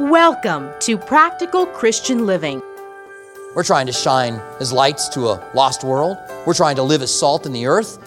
Welcome 0.00 0.70
to 0.80 0.98
Practical 0.98 1.66
Christian 1.66 2.26
Living. 2.26 2.60
We're 3.54 3.62
trying 3.62 3.86
to 3.86 3.92
shine 3.92 4.40
as 4.58 4.72
lights 4.72 5.08
to 5.10 5.28
a 5.28 5.50
lost 5.54 5.84
world. 5.84 6.18
We're 6.46 6.54
trying 6.54 6.76
to 6.76 6.82
live 6.82 7.00
as 7.00 7.16
salt 7.16 7.46
in 7.46 7.52
the 7.52 7.66
earth. 7.66 7.98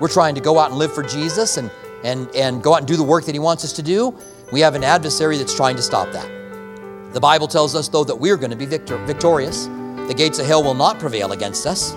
We're 0.00 0.08
trying 0.08 0.34
to 0.34 0.40
go 0.40 0.58
out 0.58 0.70
and 0.70 0.78
live 0.78 0.92
for 0.94 1.02
Jesus 1.02 1.56
and, 1.56 1.70
and, 2.04 2.28
and 2.36 2.62
go 2.62 2.74
out 2.74 2.80
and 2.80 2.86
do 2.86 2.96
the 2.96 3.02
work 3.02 3.24
that 3.24 3.34
He 3.34 3.38
wants 3.38 3.64
us 3.64 3.72
to 3.74 3.82
do. 3.82 4.14
We 4.52 4.60
have 4.60 4.74
an 4.74 4.84
adversary 4.84 5.38
that's 5.38 5.54
trying 5.54 5.76
to 5.76 5.82
stop 5.82 6.12
that. 6.12 6.28
The 7.14 7.20
Bible 7.20 7.48
tells 7.48 7.74
us, 7.74 7.88
though, 7.88 8.04
that 8.04 8.16
we're 8.16 8.36
going 8.36 8.50
to 8.50 8.56
be 8.56 8.66
victor- 8.66 9.02
victorious. 9.06 9.66
The 9.66 10.14
gates 10.14 10.38
of 10.38 10.46
hell 10.46 10.62
will 10.62 10.74
not 10.74 10.98
prevail 10.98 11.32
against 11.32 11.66
us. 11.66 11.92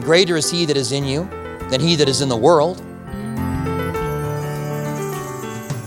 Greater 0.00 0.36
is 0.36 0.50
He 0.50 0.66
that 0.66 0.76
is 0.76 0.92
in 0.92 1.04
you 1.04 1.24
than 1.70 1.80
He 1.80 1.96
that 1.96 2.08
is 2.08 2.20
in 2.20 2.28
the 2.28 2.36
world. 2.36 2.84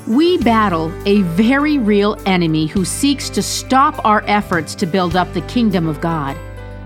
We 0.07 0.37
battle 0.37 0.89
a 1.05 1.23
very 1.23 1.79
real 1.79 2.17
enemy 2.25 2.65
who 2.65 2.85
seeks 2.85 3.29
to 3.31 3.41
stop 3.41 4.05
our 4.05 4.23
efforts 4.25 4.73
to 4.75 4.85
build 4.85 5.17
up 5.17 5.33
the 5.33 5.41
kingdom 5.41 5.85
of 5.85 5.99
God. 5.99 6.37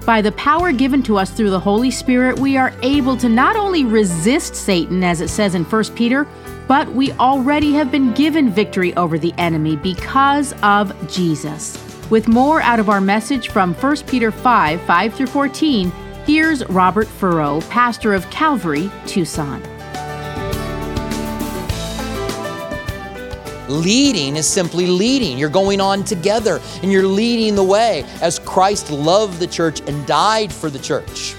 By 0.07 0.23
the 0.23 0.31
power 0.31 0.71
given 0.71 1.03
to 1.03 1.19
us 1.19 1.29
through 1.29 1.51
the 1.51 1.59
Holy 1.59 1.91
Spirit, 1.91 2.39
we 2.39 2.57
are 2.57 2.73
able 2.81 3.15
to 3.17 3.29
not 3.29 3.55
only 3.55 3.85
resist 3.85 4.55
Satan, 4.55 5.03
as 5.03 5.21
it 5.21 5.27
says 5.27 5.53
in 5.53 5.65
1 5.65 5.83
Peter, 5.93 6.27
but 6.67 6.91
we 6.93 7.11
already 7.13 7.73
have 7.73 7.91
been 7.91 8.11
given 8.13 8.49
victory 8.49 8.91
over 8.95 9.19
the 9.19 9.35
enemy 9.37 9.75
because 9.75 10.55
of 10.63 10.91
Jesus. 11.07 11.77
With 12.09 12.27
more 12.27 12.59
out 12.63 12.79
of 12.79 12.89
our 12.89 13.01
message 13.01 13.49
from 13.49 13.75
1 13.75 13.97
Peter 14.07 14.31
5 14.31 14.81
5 14.81 15.13
through 15.13 15.27
14, 15.27 15.91
here's 16.25 16.67
Robert 16.69 17.07
Furrow, 17.07 17.61
pastor 17.69 18.15
of 18.15 18.27
Calvary, 18.31 18.89
Tucson. 19.05 19.61
Leading 23.71 24.35
is 24.35 24.45
simply 24.45 24.85
leading. 24.85 25.37
You're 25.37 25.49
going 25.49 25.79
on 25.79 26.03
together 26.03 26.59
and 26.83 26.91
you're 26.91 27.07
leading 27.07 27.55
the 27.55 27.63
way 27.63 28.03
as 28.21 28.37
Christ 28.39 28.91
loved 28.91 29.39
the 29.39 29.47
church 29.47 29.79
and 29.87 30.05
died 30.05 30.51
for 30.51 30.69
the 30.69 30.77
church. 30.77 31.35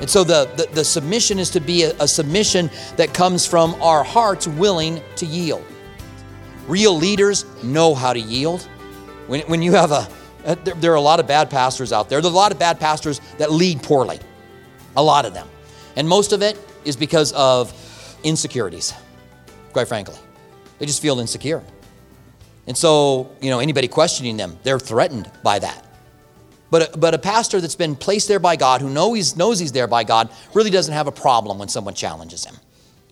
And 0.00 0.08
so 0.08 0.22
the, 0.22 0.48
the, 0.56 0.68
the 0.72 0.84
submission 0.84 1.40
is 1.40 1.50
to 1.50 1.60
be 1.60 1.82
a, 1.82 1.96
a 1.98 2.06
submission 2.06 2.70
that 2.96 3.12
comes 3.12 3.44
from 3.44 3.74
our 3.82 4.04
hearts 4.04 4.46
willing 4.46 5.02
to 5.16 5.26
yield. 5.26 5.64
Real 6.68 6.94
leaders 6.94 7.44
know 7.64 7.92
how 7.92 8.12
to 8.12 8.20
yield. 8.20 8.62
When, 9.26 9.40
when 9.48 9.60
you 9.60 9.72
have 9.72 9.90
a, 9.90 10.06
a 10.44 10.54
there, 10.54 10.74
there 10.74 10.92
are 10.92 10.96
a 10.96 11.00
lot 11.00 11.18
of 11.18 11.26
bad 11.26 11.50
pastors 11.50 11.92
out 11.92 12.08
there. 12.08 12.20
There's 12.20 12.32
a 12.32 12.36
lot 12.36 12.52
of 12.52 12.60
bad 12.60 12.78
pastors 12.78 13.20
that 13.38 13.50
lead 13.50 13.82
poorly, 13.82 14.20
a 14.96 15.02
lot 15.02 15.24
of 15.24 15.34
them. 15.34 15.48
And 15.96 16.08
most 16.08 16.32
of 16.32 16.40
it 16.40 16.56
is 16.84 16.94
because 16.94 17.32
of 17.32 17.74
insecurities, 18.22 18.94
quite 19.72 19.88
frankly. 19.88 20.14
They 20.78 20.86
just 20.86 21.02
feel 21.02 21.18
insecure. 21.20 21.62
And 22.66 22.76
so, 22.76 23.30
you 23.40 23.50
know, 23.50 23.60
anybody 23.60 23.88
questioning 23.88 24.36
them, 24.36 24.58
they're 24.62 24.78
threatened 24.78 25.30
by 25.42 25.58
that. 25.58 25.84
But 26.70 26.94
a, 26.94 26.98
but 26.98 27.14
a 27.14 27.18
pastor 27.18 27.60
that's 27.60 27.74
been 27.74 27.96
placed 27.96 28.28
there 28.28 28.38
by 28.38 28.56
God, 28.56 28.82
who 28.82 28.90
knows 28.90 29.16
he's, 29.16 29.36
knows 29.36 29.58
he's 29.58 29.72
there 29.72 29.86
by 29.86 30.04
God, 30.04 30.30
really 30.52 30.70
doesn't 30.70 30.92
have 30.92 31.06
a 31.06 31.12
problem 31.12 31.58
when 31.58 31.68
someone 31.68 31.94
challenges 31.94 32.44
him. 32.44 32.54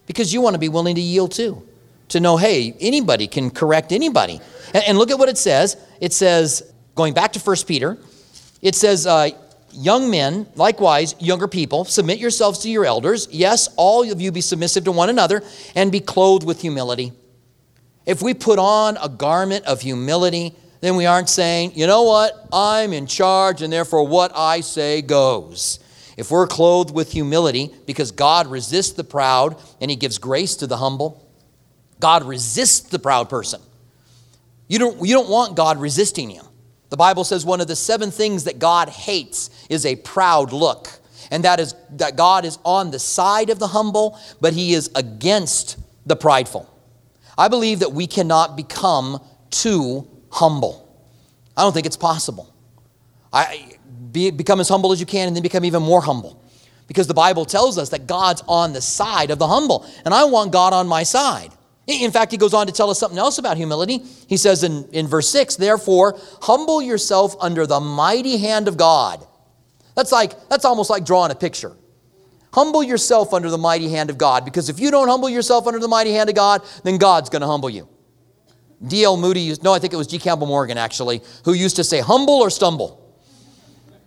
Because 0.06 0.32
you 0.32 0.42
want 0.42 0.54
to 0.54 0.60
be 0.60 0.68
willing 0.68 0.94
to 0.96 1.00
yield 1.00 1.32
too. 1.32 1.66
To 2.10 2.20
know, 2.20 2.36
hey, 2.36 2.76
anybody 2.80 3.26
can 3.26 3.50
correct 3.50 3.92
anybody. 3.92 4.40
And, 4.74 4.84
and 4.88 4.98
look 4.98 5.10
at 5.10 5.18
what 5.18 5.28
it 5.28 5.38
says. 5.38 5.76
It 6.00 6.12
says, 6.12 6.70
going 6.94 7.14
back 7.14 7.32
to 7.32 7.40
1 7.40 7.56
Peter, 7.66 7.98
it 8.60 8.74
says, 8.74 9.06
uh, 9.06 9.30
young 9.72 10.10
men, 10.10 10.46
likewise, 10.54 11.14
younger 11.18 11.48
people, 11.48 11.84
submit 11.86 12.18
yourselves 12.18 12.58
to 12.60 12.70
your 12.70 12.84
elders. 12.84 13.26
Yes, 13.30 13.68
all 13.76 14.10
of 14.10 14.20
you 14.20 14.30
be 14.30 14.42
submissive 14.42 14.84
to 14.84 14.92
one 14.92 15.08
another 15.08 15.42
and 15.74 15.90
be 15.90 16.00
clothed 16.00 16.44
with 16.44 16.60
humility. 16.60 17.12
If 18.06 18.22
we 18.22 18.32
put 18.34 18.58
on 18.58 18.96
a 19.02 19.08
garment 19.08 19.66
of 19.66 19.80
humility, 19.80 20.54
then 20.80 20.96
we 20.96 21.06
aren't 21.06 21.28
saying, 21.28 21.72
you 21.74 21.86
know 21.86 22.04
what, 22.04 22.46
I'm 22.52 22.92
in 22.92 23.06
charge 23.06 23.62
and 23.62 23.72
therefore 23.72 24.06
what 24.06 24.30
I 24.34 24.60
say 24.60 25.02
goes. 25.02 25.80
If 26.16 26.30
we're 26.30 26.46
clothed 26.46 26.94
with 26.94 27.12
humility, 27.12 27.74
because 27.84 28.12
God 28.12 28.46
resists 28.46 28.92
the 28.92 29.04
proud 29.04 29.60
and 29.80 29.90
He 29.90 29.96
gives 29.96 30.18
grace 30.18 30.54
to 30.56 30.66
the 30.66 30.76
humble, 30.76 31.28
God 32.00 32.24
resists 32.24 32.88
the 32.88 32.98
proud 32.98 33.28
person. 33.28 33.60
You 34.68 34.78
don't, 34.78 35.06
you 35.06 35.14
don't 35.14 35.28
want 35.28 35.56
God 35.56 35.78
resisting 35.78 36.30
you. 36.30 36.42
The 36.88 36.96
Bible 36.96 37.24
says 37.24 37.44
one 37.44 37.60
of 37.60 37.66
the 37.66 37.76
seven 37.76 38.10
things 38.10 38.44
that 38.44 38.58
God 38.58 38.88
hates 38.88 39.50
is 39.68 39.84
a 39.84 39.96
proud 39.96 40.52
look. 40.52 40.88
And 41.30 41.44
that 41.44 41.58
is 41.58 41.74
that 41.92 42.16
God 42.16 42.44
is 42.44 42.58
on 42.64 42.92
the 42.92 42.98
side 42.98 43.50
of 43.50 43.58
the 43.58 43.66
humble, 43.66 44.18
but 44.40 44.52
He 44.52 44.74
is 44.74 44.90
against 44.94 45.78
the 46.06 46.14
prideful. 46.14 46.70
I 47.38 47.48
believe 47.48 47.80
that 47.80 47.92
we 47.92 48.06
cannot 48.06 48.56
become 48.56 49.22
too 49.50 50.08
humble. 50.30 50.82
I 51.56 51.62
don't 51.62 51.72
think 51.72 51.86
it's 51.86 51.96
possible. 51.96 52.52
I 53.32 53.78
be, 54.12 54.30
become 54.30 54.60
as 54.60 54.68
humble 54.68 54.92
as 54.92 55.00
you 55.00 55.06
can 55.06 55.28
and 55.28 55.36
then 55.36 55.42
become 55.42 55.64
even 55.64 55.82
more 55.82 56.00
humble. 56.00 56.42
Because 56.86 57.06
the 57.06 57.14
Bible 57.14 57.44
tells 57.44 57.78
us 57.78 57.88
that 57.90 58.06
God's 58.06 58.42
on 58.46 58.72
the 58.72 58.80
side 58.80 59.30
of 59.30 59.38
the 59.38 59.48
humble, 59.48 59.86
and 60.04 60.14
I 60.14 60.24
want 60.24 60.52
God 60.52 60.72
on 60.72 60.86
my 60.86 61.02
side. 61.02 61.52
In 61.86 62.10
fact, 62.10 62.32
he 62.32 62.38
goes 62.38 62.54
on 62.54 62.66
to 62.66 62.72
tell 62.72 62.90
us 62.90 62.98
something 62.98 63.18
else 63.18 63.38
about 63.38 63.56
humility. 63.56 64.02
He 64.28 64.36
says 64.36 64.64
in, 64.64 64.88
in 64.92 65.06
verse 65.06 65.28
6, 65.30 65.56
therefore, 65.56 66.18
humble 66.42 66.82
yourself 66.82 67.36
under 67.40 67.66
the 67.66 67.78
mighty 67.78 68.38
hand 68.38 68.66
of 68.66 68.76
God. 68.76 69.24
That's 69.94 70.10
like, 70.12 70.48
that's 70.48 70.64
almost 70.64 70.90
like 70.90 71.04
drawing 71.04 71.30
a 71.30 71.34
picture. 71.34 71.76
Humble 72.56 72.82
yourself 72.82 73.34
under 73.34 73.50
the 73.50 73.58
mighty 73.58 73.90
hand 73.90 74.08
of 74.08 74.16
God, 74.16 74.46
because 74.46 74.70
if 74.70 74.80
you 74.80 74.90
don't 74.90 75.08
humble 75.08 75.28
yourself 75.28 75.66
under 75.66 75.78
the 75.78 75.88
mighty 75.88 76.12
hand 76.12 76.30
of 76.30 76.34
God, 76.34 76.62
then 76.84 76.96
God's 76.96 77.28
going 77.28 77.42
to 77.42 77.46
humble 77.46 77.68
you. 77.68 77.86
D.L. 78.84 79.18
Moody 79.18 79.40
used, 79.40 79.62
no, 79.62 79.74
I 79.74 79.78
think 79.78 79.92
it 79.92 79.96
was 79.96 80.06
G. 80.06 80.18
Campbell 80.18 80.46
Morgan 80.46 80.78
actually, 80.78 81.20
who 81.44 81.52
used 81.52 81.76
to 81.76 81.84
say, 81.84 82.00
humble 82.00 82.36
or 82.36 82.48
stumble. 82.48 83.14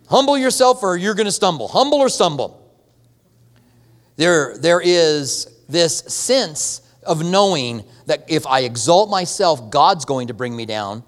Humble 0.10 0.36
yourself 0.36 0.82
or 0.82 0.98
you're 0.98 1.14
going 1.14 1.28
to 1.28 1.32
stumble. 1.32 1.68
Humble 1.68 2.00
or 2.00 2.10
stumble. 2.10 2.76
There, 4.16 4.58
there 4.58 4.81
is 4.81 5.48
this 5.70 6.00
sense 6.00 6.81
of 7.04 7.24
knowing 7.24 7.84
that 8.08 8.26
if 8.30 8.48
I 8.48 8.62
exalt 8.62 9.12
myself, 9.12 9.70
God's 9.70 10.06
going 10.06 10.30
to 10.30 10.34
bring 10.34 10.56
me 10.56 10.66
down. 10.66 11.04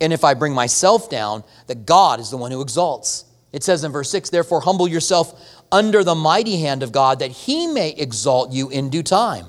And 0.00 0.10
if 0.10 0.24
I 0.24 0.32
bring 0.32 0.54
myself 0.54 1.10
down, 1.10 1.44
that 1.66 1.84
God 1.84 2.18
is 2.18 2.30
the 2.30 2.38
one 2.38 2.50
who 2.50 2.62
exalts. 2.62 3.26
It 3.52 3.64
says 3.64 3.84
in 3.84 3.92
verse 3.92 4.10
6, 4.10 4.30
therefore, 4.30 4.60
humble 4.60 4.86
yourself 4.86 5.64
under 5.72 6.04
the 6.04 6.14
mighty 6.14 6.60
hand 6.60 6.82
of 6.82 6.92
God 6.92 7.20
that 7.20 7.30
he 7.30 7.66
may 7.66 7.90
exalt 7.90 8.52
you 8.52 8.68
in 8.68 8.90
due 8.90 9.02
time. 9.02 9.46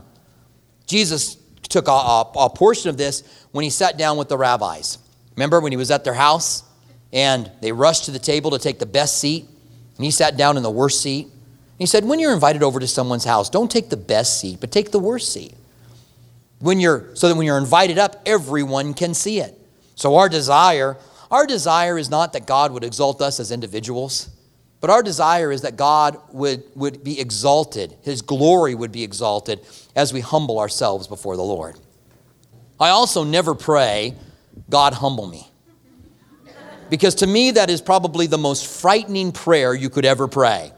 Jesus 0.85 1.37
took 1.63 1.87
a, 1.87 1.91
a, 1.91 2.21
a, 2.35 2.49
portion 2.49 2.89
of 2.89 2.97
this 2.97 3.45
when 3.51 3.63
he 3.63 3.69
sat 3.69 3.97
down 3.97 4.17
with 4.17 4.29
the 4.29 4.37
rabbis. 4.37 4.97
Remember 5.35 5.59
when 5.59 5.71
he 5.71 5.77
was 5.77 5.91
at 5.91 6.03
their 6.03 6.13
house 6.13 6.63
and 7.13 7.51
they 7.61 7.71
rushed 7.71 8.05
to 8.05 8.11
the 8.11 8.19
table 8.19 8.51
to 8.51 8.59
take 8.59 8.79
the 8.79 8.85
best 8.85 9.19
seat 9.19 9.45
and 9.97 10.05
he 10.05 10.11
sat 10.11 10.35
down 10.37 10.57
in 10.57 10.63
the 10.63 10.71
worst 10.71 11.01
seat? 11.01 11.27
he 11.77 11.85
said, 11.85 12.05
When 12.05 12.19
you're 12.19 12.33
invited 12.33 12.61
over 12.61 12.79
to 12.79 12.87
someone's 12.87 13.23
house, 13.23 13.49
don't 13.49 13.71
take 13.71 13.89
the 13.89 13.97
best 13.97 14.39
seat, 14.39 14.59
but 14.59 14.71
take 14.71 14.91
the 14.91 14.99
worst 14.99 15.31
seat. 15.31 15.53
When 16.59 16.79
you're, 16.79 17.15
so 17.15 17.29
that 17.29 17.35
when 17.35 17.45
you're 17.45 17.57
invited 17.57 17.97
up, 17.97 18.21
everyone 18.25 18.93
can 18.93 19.13
see 19.13 19.39
it. 19.39 19.57
So 19.95 20.15
our 20.17 20.27
desire, 20.27 20.97
our 21.31 21.45
desire 21.45 21.97
is 21.97 22.09
not 22.09 22.33
that 22.33 22.45
God 22.45 22.71
would 22.71 22.83
exalt 22.83 23.21
us 23.21 23.39
as 23.39 23.51
individuals. 23.51 24.29
But 24.81 24.89
our 24.89 25.03
desire 25.03 25.51
is 25.51 25.61
that 25.63 25.75
God 25.75 26.17
would, 26.31 26.63
would 26.75 27.03
be 27.03 27.19
exalted, 27.19 27.95
His 28.01 28.21
glory 28.21 28.75
would 28.75 28.91
be 28.91 29.03
exalted 29.03 29.59
as 29.95 30.13
we 30.13 30.21
humble 30.21 30.59
ourselves 30.59 31.07
before 31.07 31.35
the 31.35 31.43
Lord. 31.43 31.77
I 32.79 32.89
also 32.89 33.25
never 33.25 33.55
pray, 33.55 34.15
God, 34.69 34.93
humble 34.93 35.27
me. 35.27 35.47
Because 36.89 37.15
to 37.15 37.27
me, 37.27 37.51
that 37.51 37.69
is 37.69 37.81
probably 37.81 38.25
the 38.25 38.37
most 38.37 38.65
frightening 38.81 39.31
prayer 39.31 39.73
you 39.73 39.89
could 39.89 40.05
ever 40.05 40.27
pray. 40.27 40.71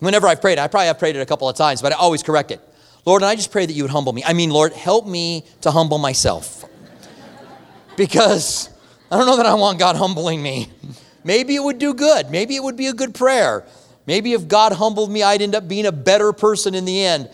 Whenever 0.00 0.26
I've 0.26 0.40
prayed, 0.40 0.58
I 0.58 0.66
probably 0.66 0.86
have 0.86 0.98
prayed 0.98 1.14
it 1.14 1.20
a 1.20 1.26
couple 1.26 1.48
of 1.48 1.56
times, 1.56 1.82
but 1.82 1.92
I 1.92 1.96
always 1.96 2.22
correct 2.22 2.50
it. 2.50 2.60
Lord, 3.04 3.22
and 3.22 3.28
I 3.28 3.36
just 3.36 3.52
pray 3.52 3.66
that 3.66 3.72
you 3.72 3.84
would 3.84 3.90
humble 3.90 4.12
me. 4.12 4.24
I 4.24 4.32
mean, 4.32 4.50
Lord, 4.50 4.72
help 4.72 5.06
me 5.06 5.44
to 5.60 5.70
humble 5.70 5.98
myself. 5.98 6.64
because 7.96 8.70
I 9.10 9.16
don't 9.16 9.26
know 9.26 9.36
that 9.36 9.46
I 9.46 9.54
want 9.54 9.78
God 9.78 9.96
humbling 9.96 10.42
me. 10.42 10.70
Maybe 11.24 11.56
it 11.56 11.62
would 11.62 11.78
do 11.78 11.94
good. 11.94 12.30
Maybe 12.30 12.56
it 12.56 12.62
would 12.62 12.76
be 12.76 12.86
a 12.88 12.92
good 12.92 13.14
prayer. 13.14 13.66
Maybe 14.06 14.32
if 14.32 14.48
God 14.48 14.72
humbled 14.72 15.10
me, 15.10 15.22
I'd 15.22 15.42
end 15.42 15.54
up 15.54 15.68
being 15.68 15.86
a 15.86 15.92
better 15.92 16.32
person 16.32 16.74
in 16.74 16.84
the 16.84 17.04
end. 17.04 17.30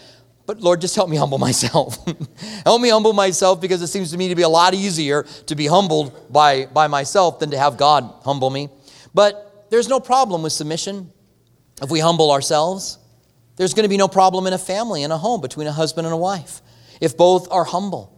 But 0.46 0.60
Lord, 0.60 0.80
just 0.80 0.94
help 0.94 1.08
me 1.08 1.16
humble 1.16 1.38
myself. 1.38 1.98
help 2.64 2.80
me 2.80 2.90
humble 2.90 3.12
myself 3.12 3.60
because 3.60 3.80
it 3.82 3.86
seems 3.88 4.10
to 4.12 4.18
me 4.18 4.28
to 4.28 4.34
be 4.34 4.42
a 4.42 4.48
lot 4.48 4.74
easier 4.74 5.22
to 5.46 5.54
be 5.54 5.66
humbled 5.66 6.32
by, 6.32 6.66
by 6.66 6.86
myself 6.86 7.38
than 7.38 7.50
to 7.50 7.58
have 7.58 7.76
God 7.76 8.12
humble 8.24 8.50
me. 8.50 8.68
But 9.14 9.66
there's 9.70 9.88
no 9.88 10.00
problem 10.00 10.42
with 10.42 10.52
submission 10.52 11.12
if 11.82 11.90
we 11.90 12.00
humble 12.00 12.30
ourselves. 12.30 12.98
There's 13.56 13.74
going 13.74 13.84
to 13.84 13.88
be 13.88 13.96
no 13.96 14.08
problem 14.08 14.46
in 14.46 14.52
a 14.52 14.58
family, 14.58 15.02
in 15.02 15.10
a 15.10 15.18
home, 15.18 15.40
between 15.40 15.66
a 15.66 15.72
husband 15.72 16.06
and 16.06 16.14
a 16.14 16.18
wife, 16.18 16.60
if 17.00 17.16
both 17.16 17.50
are 17.50 17.64
humble. 17.64 18.13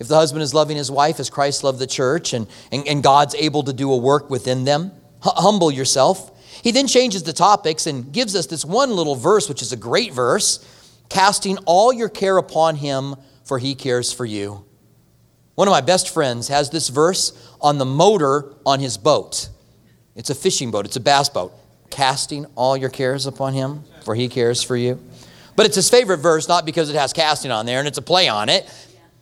If 0.00 0.08
the 0.08 0.16
husband 0.16 0.42
is 0.42 0.52
loving 0.54 0.76
his 0.76 0.90
wife 0.90 1.20
as 1.20 1.30
Christ 1.30 1.62
loved 1.62 1.78
the 1.78 1.86
church 1.86 2.32
and, 2.32 2.48
and, 2.72 2.88
and 2.88 3.02
God's 3.02 3.36
able 3.36 3.62
to 3.62 3.72
do 3.72 3.92
a 3.92 3.96
work 3.96 4.30
within 4.30 4.64
them 4.64 4.90
humble 5.22 5.70
yourself. 5.70 6.30
He 6.62 6.72
then 6.72 6.86
changes 6.86 7.22
the 7.22 7.32
topics 7.32 7.86
and 7.86 8.12
gives 8.12 8.34
us 8.34 8.46
this 8.46 8.64
one 8.64 8.90
little 8.90 9.14
verse, 9.14 9.48
which 9.48 9.62
is 9.62 9.72
a 9.72 9.76
great 9.76 10.12
verse 10.12 10.66
casting 11.08 11.58
all 11.58 11.92
your 11.92 12.08
care 12.08 12.36
upon 12.36 12.76
him, 12.76 13.16
for 13.44 13.58
he 13.58 13.74
cares 13.74 14.12
for 14.12 14.24
you. 14.24 14.64
One 15.56 15.66
of 15.66 15.72
my 15.72 15.80
best 15.80 16.08
friends 16.08 16.48
has 16.48 16.70
this 16.70 16.88
verse 16.88 17.32
on 17.60 17.78
the 17.78 17.84
motor 17.84 18.54
on 18.64 18.80
his 18.80 18.96
boat. 18.96 19.48
It's 20.14 20.30
a 20.30 20.34
fishing 20.34 20.70
boat, 20.70 20.86
it's 20.86 20.96
a 20.96 21.00
bass 21.00 21.28
boat. 21.28 21.52
Casting 21.90 22.46
all 22.54 22.76
your 22.76 22.90
cares 22.90 23.26
upon 23.26 23.52
him, 23.54 23.82
for 24.04 24.14
he 24.14 24.28
cares 24.28 24.62
for 24.62 24.76
you. 24.76 25.00
But 25.56 25.66
it's 25.66 25.74
his 25.74 25.90
favorite 25.90 26.18
verse, 26.18 26.46
not 26.48 26.64
because 26.64 26.88
it 26.88 26.96
has 26.96 27.12
casting 27.12 27.50
on 27.50 27.66
there 27.66 27.80
and 27.80 27.88
it's 27.88 27.98
a 27.98 28.02
play 28.02 28.28
on 28.28 28.48
it, 28.48 28.70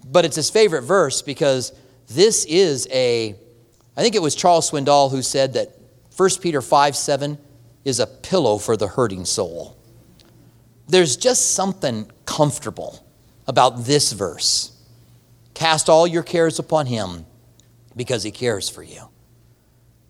but 0.05 0.25
it's 0.25 0.37
his 0.37 0.51
favorite 0.51 0.83
verse 0.83 1.23
because 1.23 1.73
this 2.09 2.45
is 2.47 2.89
a, 2.91 3.35
I 3.97 4.03
think 4.03 4.15
it 4.15 4.23
was 4.23 4.35
Charles 4.35 4.71
Swindoll 4.71 5.11
who 5.11 5.23
said 5.23 5.55
that 5.55 5.73
1 6.17 6.31
Peter 6.41 6.63
5 6.63 6.97
7 6.97 7.39
is 7.85 8.01
a 8.01 8.07
pillow 8.07 8.59
for 8.59 8.77
the 8.77 8.89
hurting 8.89 9.25
soul. 9.25 9.77
There's 10.89 11.17
just 11.17 11.55
something 11.55 12.11
comfortable 12.25 13.05
about 13.47 13.85
this 13.85 14.13
verse. 14.13 14.73
Cast 15.55 15.89
all 15.89 16.07
your 16.07 16.23
cares 16.23 16.59
upon 16.59 16.87
him 16.87 17.27
because 17.97 18.23
he 18.23 18.31
cares 18.31 18.69
for 18.69 18.83
you. 18.83 19.09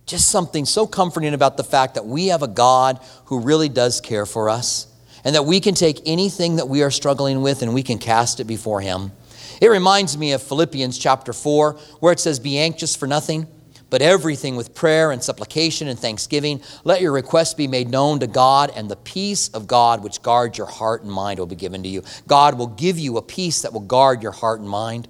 Just 0.07 0.31
something 0.31 0.65
so 0.65 0.87
comforting 0.87 1.35
about 1.35 1.57
the 1.57 1.65
fact 1.65 1.95
that 1.95 2.07
we 2.07 2.29
have 2.29 2.43
a 2.43 2.49
God 2.49 3.01
who 3.27 3.41
really 3.41 3.69
does 3.69 4.01
care 4.01 4.27
for 4.27 4.49
us 4.49 4.87
and 5.25 5.35
that 5.35 5.45
we 5.45 5.61
can 5.61 5.75
take 5.75 6.01
anything 6.07 6.57
that 6.57 6.69
we 6.69 6.83
are 6.83 6.91
struggling 6.91 7.43
with 7.43 7.63
and 7.63 7.75
we 7.75 7.83
can 7.83 7.99
cast 7.99 8.41
it 8.41 8.45
before 8.45 8.81
him. 8.81 9.13
It 9.61 9.69
reminds 9.69 10.17
me 10.17 10.33
of 10.33 10.43
Philippians 10.43 10.99
chapter 10.99 11.33
4, 11.33 11.73
where 12.01 12.13
it 12.13 12.21
says, 12.21 12.39
Be 12.39 12.59
anxious 12.59 12.95
for 12.95 13.07
nothing, 13.07 13.47
but 13.91 14.03
everything 14.03 14.57
with 14.57 14.75
prayer 14.75 15.11
and 15.11 15.23
supplication 15.23 15.89
and 15.89 15.99
thanksgiving. 15.99 16.63
Let 16.85 17.01
your 17.01 17.13
requests 17.13 17.55
be 17.55 17.67
made 17.67 17.89
known 17.89 18.21
to 18.21 18.27
God, 18.27 18.71
and 18.75 18.91
the 18.91 18.97
peace 18.97 19.49
of 19.49 19.67
God, 19.67 20.03
which 20.03 20.23
guards 20.23 20.59
your 20.59 20.67
heart 20.67 21.03
and 21.03 21.11
mind, 21.11 21.39
will 21.39 21.47
be 21.47 21.57
given 21.57 21.83
to 21.83 21.89
you. 21.89 22.03
God 22.27 22.59
will 22.59 22.67
give 22.67 22.99
you 22.99 23.17
a 23.17 23.23
peace 23.23 23.63
that 23.63 23.73
will 23.73 23.81
guard 23.81 24.23
your 24.23 24.33
heart 24.33 24.61
and 24.61 24.69
mind. 24.69 25.09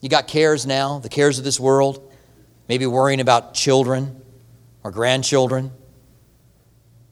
You 0.00 0.08
got 0.08 0.26
cares 0.26 0.66
now, 0.66 0.98
the 0.98 1.08
cares 1.08 1.38
of 1.38 1.44
this 1.44 1.60
world, 1.60 2.12
maybe 2.68 2.86
worrying 2.86 3.20
about 3.20 3.54
children 3.54 4.20
or 4.82 4.90
grandchildren. 4.90 5.70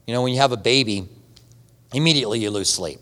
You 0.05 0.13
know, 0.13 0.21
when 0.21 0.33
you 0.33 0.39
have 0.39 0.51
a 0.51 0.57
baby, 0.57 1.07
immediately 1.93 2.39
you 2.39 2.49
lose 2.49 2.69
sleep 2.69 2.99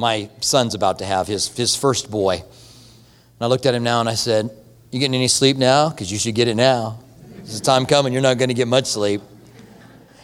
my 0.00 0.30
son's 0.40 0.74
about 0.74 0.98
to 0.98 1.04
have 1.04 1.28
his, 1.28 1.54
his 1.54 1.76
first 1.76 2.10
boy. 2.10 2.36
And 2.36 2.46
I 3.40 3.46
looked 3.46 3.66
at 3.66 3.74
him 3.74 3.82
now 3.84 4.00
and 4.00 4.08
I 4.08 4.14
said, 4.14 4.50
You 4.90 4.98
getting 4.98 5.14
any 5.14 5.28
sleep 5.28 5.56
now? 5.56 5.90
Because 5.90 6.10
you 6.10 6.18
should 6.18 6.34
get 6.34 6.48
it 6.48 6.56
now. 6.56 6.98
There's 7.36 7.60
a 7.60 7.62
time 7.62 7.86
coming, 7.86 8.12
you're 8.12 8.22
not 8.22 8.38
going 8.38 8.48
to 8.48 8.54
get 8.54 8.66
much 8.66 8.86
sleep. 8.86 9.20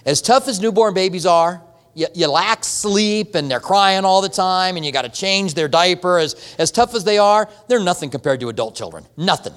As 0.04 0.22
tough 0.22 0.48
as 0.48 0.60
newborn 0.60 0.94
babies 0.94 1.26
are, 1.26 1.62
you, 1.94 2.06
you 2.14 2.26
lack 2.28 2.64
sleep 2.64 3.34
and 3.34 3.50
they're 3.50 3.60
crying 3.60 4.04
all 4.04 4.22
the 4.22 4.28
time 4.28 4.76
and 4.76 4.84
you 4.84 4.92
got 4.92 5.02
to 5.02 5.08
change 5.08 5.54
their 5.54 5.68
diaper. 5.68 6.18
As, 6.18 6.54
as 6.58 6.70
tough 6.70 6.94
as 6.94 7.04
they 7.04 7.18
are, 7.18 7.48
they're 7.68 7.80
nothing 7.80 8.10
compared 8.10 8.40
to 8.40 8.48
adult 8.48 8.74
children. 8.74 9.04
Nothing. 9.16 9.54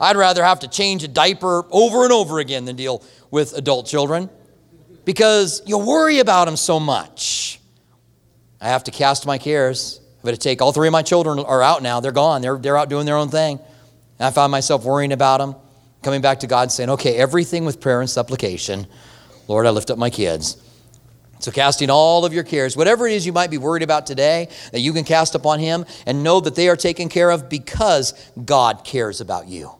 I'd 0.00 0.16
rather 0.16 0.44
have 0.44 0.60
to 0.60 0.68
change 0.68 1.02
a 1.04 1.08
diaper 1.08 1.64
over 1.70 2.04
and 2.04 2.12
over 2.12 2.40
again 2.40 2.64
than 2.64 2.76
deal 2.76 3.02
with 3.30 3.56
adult 3.56 3.86
children 3.86 4.28
because 5.04 5.62
you 5.66 5.78
worry 5.78 6.18
about 6.18 6.46
them 6.46 6.56
so 6.56 6.78
much. 6.80 7.60
I 8.64 8.68
have 8.68 8.84
to 8.84 8.90
cast 8.90 9.26
my 9.26 9.36
cares. 9.36 10.00
I've 10.18 10.24
got 10.24 10.30
to 10.30 10.38
take 10.38 10.62
all 10.62 10.72
three 10.72 10.88
of 10.88 10.92
my 10.92 11.02
children 11.02 11.38
are 11.38 11.60
out 11.60 11.82
now. 11.82 12.00
They're 12.00 12.12
gone. 12.12 12.40
They're, 12.40 12.56
they're 12.56 12.78
out 12.78 12.88
doing 12.88 13.04
their 13.04 13.18
own 13.18 13.28
thing. 13.28 13.58
And 14.18 14.26
I 14.26 14.30
find 14.30 14.50
myself 14.50 14.84
worrying 14.84 15.12
about 15.12 15.36
them, 15.36 15.54
coming 16.02 16.22
back 16.22 16.40
to 16.40 16.46
God 16.46 16.72
saying, 16.72 16.88
okay, 16.88 17.14
everything 17.16 17.66
with 17.66 17.78
prayer 17.78 18.00
and 18.00 18.08
supplication. 18.08 18.86
Lord, 19.48 19.66
I 19.66 19.70
lift 19.70 19.90
up 19.90 19.98
my 19.98 20.08
kids. 20.08 20.56
So, 21.40 21.50
casting 21.50 21.90
all 21.90 22.24
of 22.24 22.32
your 22.32 22.42
cares, 22.42 22.74
whatever 22.74 23.06
it 23.06 23.12
is 23.12 23.26
you 23.26 23.34
might 23.34 23.50
be 23.50 23.58
worried 23.58 23.82
about 23.82 24.06
today, 24.06 24.48
that 24.72 24.80
you 24.80 24.94
can 24.94 25.04
cast 25.04 25.34
upon 25.34 25.58
Him 25.58 25.84
and 26.06 26.22
know 26.22 26.40
that 26.40 26.54
they 26.54 26.70
are 26.70 26.76
taken 26.76 27.10
care 27.10 27.30
of 27.30 27.50
because 27.50 28.14
God 28.46 28.82
cares 28.82 29.20
about 29.20 29.46
you. 29.46 29.72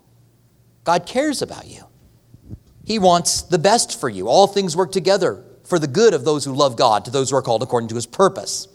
God 0.82 1.06
cares 1.06 1.40
about 1.40 1.66
you. 1.66 1.84
He 2.84 2.98
wants 2.98 3.40
the 3.40 3.58
best 3.58 3.98
for 3.98 4.10
you. 4.10 4.28
All 4.28 4.46
things 4.46 4.76
work 4.76 4.92
together 4.92 5.42
for 5.64 5.78
the 5.78 5.86
good 5.86 6.12
of 6.12 6.24
those 6.24 6.44
who 6.44 6.52
love 6.52 6.76
God, 6.76 7.06
to 7.06 7.10
those 7.10 7.30
who 7.30 7.36
are 7.36 7.42
called 7.42 7.62
according 7.62 7.88
to 7.88 7.94
His 7.94 8.06
purpose. 8.06 8.68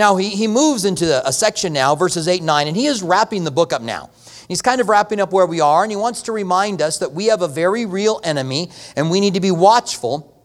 Now, 0.00 0.16
he, 0.16 0.30
he 0.30 0.46
moves 0.46 0.86
into 0.86 1.28
a 1.28 1.30
section 1.30 1.74
now, 1.74 1.94
verses 1.94 2.26
8 2.26 2.38
and 2.38 2.46
9, 2.46 2.68
and 2.68 2.74
he 2.74 2.86
is 2.86 3.02
wrapping 3.02 3.44
the 3.44 3.50
book 3.50 3.70
up 3.70 3.82
now. 3.82 4.08
He's 4.48 4.62
kind 4.62 4.80
of 4.80 4.88
wrapping 4.88 5.20
up 5.20 5.30
where 5.30 5.44
we 5.44 5.60
are, 5.60 5.82
and 5.82 5.92
he 5.92 5.96
wants 5.96 6.22
to 6.22 6.32
remind 6.32 6.80
us 6.80 6.96
that 7.00 7.12
we 7.12 7.26
have 7.26 7.42
a 7.42 7.48
very 7.48 7.84
real 7.84 8.18
enemy, 8.24 8.70
and 8.96 9.10
we 9.10 9.20
need 9.20 9.34
to 9.34 9.40
be 9.40 9.50
watchful 9.50 10.42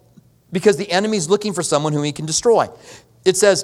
because 0.52 0.75
the 0.75 0.92
enemy 0.92 1.16
is 1.16 1.30
looking 1.30 1.54
for 1.54 1.63
someone 1.63 1.94
whom 1.94 2.04
he 2.04 2.12
can 2.12 2.25
destroy. 2.25 2.68
It 3.24 3.38
says 3.38 3.63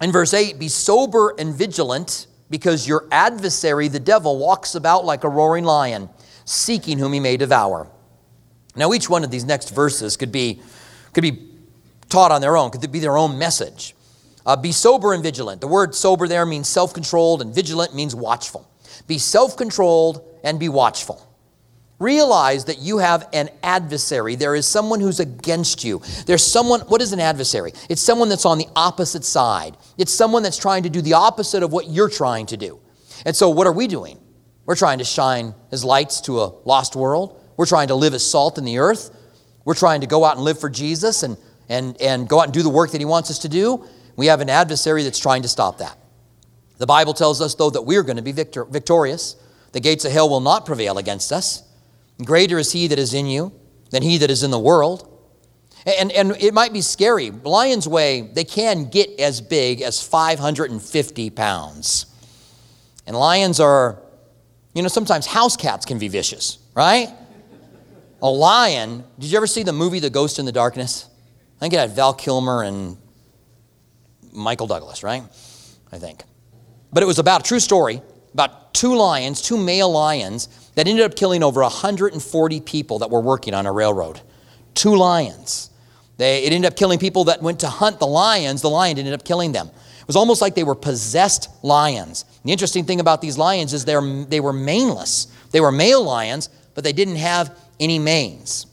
in 0.00 0.10
verse 0.10 0.34
8, 0.34 0.58
Be 0.58 0.66
sober 0.66 1.32
and 1.38 1.54
vigilant, 1.54 2.26
because 2.50 2.88
your 2.88 3.06
adversary, 3.12 3.86
the 3.86 4.00
devil, 4.00 4.36
walks 4.36 4.74
about 4.74 5.04
like 5.04 5.22
a 5.22 5.28
roaring 5.28 5.62
lion, 5.62 6.10
seeking 6.44 6.98
whom 6.98 7.12
he 7.12 7.20
may 7.20 7.36
devour. 7.36 7.88
Now, 8.74 8.92
each 8.92 9.08
one 9.08 9.22
of 9.22 9.30
these 9.30 9.44
next 9.44 9.70
verses 9.70 10.16
could 10.16 10.32
be, 10.32 10.60
could 11.12 11.22
be 11.22 11.50
taught 12.08 12.32
on 12.32 12.40
their 12.40 12.56
own, 12.56 12.72
could 12.72 12.90
be 12.90 12.98
their 12.98 13.16
own 13.16 13.38
message. 13.38 13.93
Uh, 14.46 14.56
be 14.56 14.72
sober 14.72 15.12
and 15.14 15.22
vigilant. 15.22 15.60
The 15.60 15.68
word 15.68 15.94
sober 15.94 16.28
there 16.28 16.44
means 16.44 16.68
self 16.68 16.92
controlled, 16.92 17.40
and 17.42 17.54
vigilant 17.54 17.94
means 17.94 18.14
watchful. 18.14 18.68
Be 19.06 19.18
self 19.18 19.56
controlled 19.56 20.22
and 20.42 20.60
be 20.60 20.68
watchful. 20.68 21.26
Realize 21.98 22.64
that 22.66 22.80
you 22.80 22.98
have 22.98 23.28
an 23.32 23.48
adversary. 23.62 24.34
There 24.34 24.54
is 24.54 24.66
someone 24.66 25.00
who's 25.00 25.20
against 25.20 25.84
you. 25.84 26.02
There's 26.26 26.44
someone, 26.44 26.80
what 26.80 27.00
is 27.00 27.12
an 27.12 27.20
adversary? 27.20 27.72
It's 27.88 28.02
someone 28.02 28.28
that's 28.28 28.44
on 28.44 28.58
the 28.58 28.66
opposite 28.74 29.24
side. 29.24 29.76
It's 29.96 30.12
someone 30.12 30.42
that's 30.42 30.58
trying 30.58 30.82
to 30.82 30.90
do 30.90 31.00
the 31.00 31.12
opposite 31.12 31.62
of 31.62 31.72
what 31.72 31.88
you're 31.88 32.10
trying 32.10 32.46
to 32.46 32.56
do. 32.56 32.80
And 33.24 33.34
so, 33.34 33.48
what 33.48 33.66
are 33.66 33.72
we 33.72 33.86
doing? 33.86 34.18
We're 34.66 34.76
trying 34.76 34.98
to 34.98 35.04
shine 35.04 35.54
as 35.70 35.84
lights 35.84 36.20
to 36.22 36.40
a 36.40 36.52
lost 36.64 36.96
world. 36.96 37.40
We're 37.56 37.66
trying 37.66 37.88
to 37.88 37.94
live 37.94 38.12
as 38.12 38.28
salt 38.28 38.58
in 38.58 38.64
the 38.64 38.78
earth. 38.78 39.10
We're 39.64 39.74
trying 39.74 40.00
to 40.00 40.06
go 40.06 40.24
out 40.24 40.36
and 40.36 40.44
live 40.44 40.58
for 40.58 40.68
Jesus 40.68 41.22
and, 41.22 41.36
and, 41.68 42.00
and 42.00 42.28
go 42.28 42.40
out 42.40 42.46
and 42.46 42.52
do 42.52 42.62
the 42.62 42.70
work 42.70 42.90
that 42.90 43.00
He 43.00 43.04
wants 43.04 43.30
us 43.30 43.38
to 43.40 43.48
do. 43.48 43.86
We 44.16 44.26
have 44.26 44.40
an 44.40 44.50
adversary 44.50 45.02
that's 45.02 45.18
trying 45.18 45.42
to 45.42 45.48
stop 45.48 45.78
that. 45.78 45.98
The 46.78 46.86
Bible 46.86 47.14
tells 47.14 47.40
us, 47.40 47.54
though, 47.54 47.70
that 47.70 47.82
we're 47.82 48.02
going 48.02 48.16
to 48.16 48.22
be 48.22 48.32
victor- 48.32 48.64
victorious. 48.64 49.36
The 49.72 49.80
gates 49.80 50.04
of 50.04 50.12
hell 50.12 50.28
will 50.28 50.40
not 50.40 50.66
prevail 50.66 50.98
against 50.98 51.32
us. 51.32 51.62
Greater 52.24 52.58
is 52.58 52.72
he 52.72 52.86
that 52.88 52.98
is 52.98 53.14
in 53.14 53.26
you 53.26 53.52
than 53.90 54.02
he 54.02 54.18
that 54.18 54.30
is 54.30 54.42
in 54.42 54.50
the 54.50 54.58
world. 54.58 55.10
And, 55.86 56.10
and 56.12 56.36
it 56.40 56.54
might 56.54 56.72
be 56.72 56.80
scary. 56.80 57.30
Lions 57.30 57.86
weigh, 57.86 58.22
they 58.22 58.44
can 58.44 58.88
get 58.88 59.20
as 59.20 59.40
big 59.40 59.82
as 59.82 60.02
550 60.02 61.30
pounds. 61.30 62.06
And 63.06 63.16
lions 63.16 63.60
are, 63.60 64.00
you 64.74 64.82
know, 64.82 64.88
sometimes 64.88 65.26
house 65.26 65.56
cats 65.56 65.84
can 65.84 65.98
be 65.98 66.08
vicious, 66.08 66.58
right? 66.74 67.08
A 68.22 68.30
lion, 68.30 69.04
did 69.18 69.30
you 69.30 69.36
ever 69.36 69.46
see 69.46 69.62
the 69.62 69.74
movie 69.74 70.00
The 70.00 70.08
Ghost 70.08 70.38
in 70.38 70.46
the 70.46 70.52
Darkness? 70.52 71.06
I 71.58 71.60
think 71.60 71.74
it 71.74 71.78
had 71.78 71.90
Val 71.92 72.14
Kilmer 72.14 72.62
and 72.62 72.96
Michael 74.34 74.66
Douglas, 74.66 75.02
right? 75.02 75.22
I 75.92 75.98
think. 75.98 76.24
But 76.92 77.02
it 77.02 77.06
was 77.06 77.18
about 77.18 77.40
a 77.40 77.48
true 77.48 77.60
story 77.60 78.02
about 78.34 78.74
two 78.74 78.96
lions, 78.96 79.40
two 79.40 79.56
male 79.56 79.90
lions, 79.90 80.48
that 80.74 80.88
ended 80.88 81.04
up 81.04 81.14
killing 81.14 81.42
over 81.42 81.62
140 81.62 82.60
people 82.60 82.98
that 82.98 83.10
were 83.10 83.20
working 83.20 83.54
on 83.54 83.64
a 83.64 83.72
railroad. 83.72 84.20
Two 84.74 84.96
lions. 84.96 85.70
They, 86.16 86.44
it 86.44 86.52
ended 86.52 86.70
up 86.70 86.76
killing 86.76 86.98
people 86.98 87.24
that 87.24 87.40
went 87.40 87.60
to 87.60 87.68
hunt 87.68 88.00
the 88.00 88.06
lions. 88.06 88.60
The 88.60 88.70
lion 88.70 88.98
ended 88.98 89.14
up 89.14 89.24
killing 89.24 89.52
them. 89.52 89.68
It 89.68 90.06
was 90.06 90.16
almost 90.16 90.42
like 90.42 90.54
they 90.54 90.64
were 90.64 90.74
possessed 90.74 91.48
lions. 91.62 92.24
The 92.44 92.52
interesting 92.52 92.84
thing 92.84 93.00
about 93.00 93.22
these 93.22 93.38
lions 93.38 93.72
is 93.72 93.84
they 93.84 93.94
were 94.40 94.52
maneless. 94.52 95.28
They 95.52 95.60
were 95.60 95.72
male 95.72 96.02
lions, 96.02 96.48
but 96.74 96.84
they 96.84 96.92
didn't 96.92 97.16
have 97.16 97.56
any 97.78 98.00
manes 98.00 98.66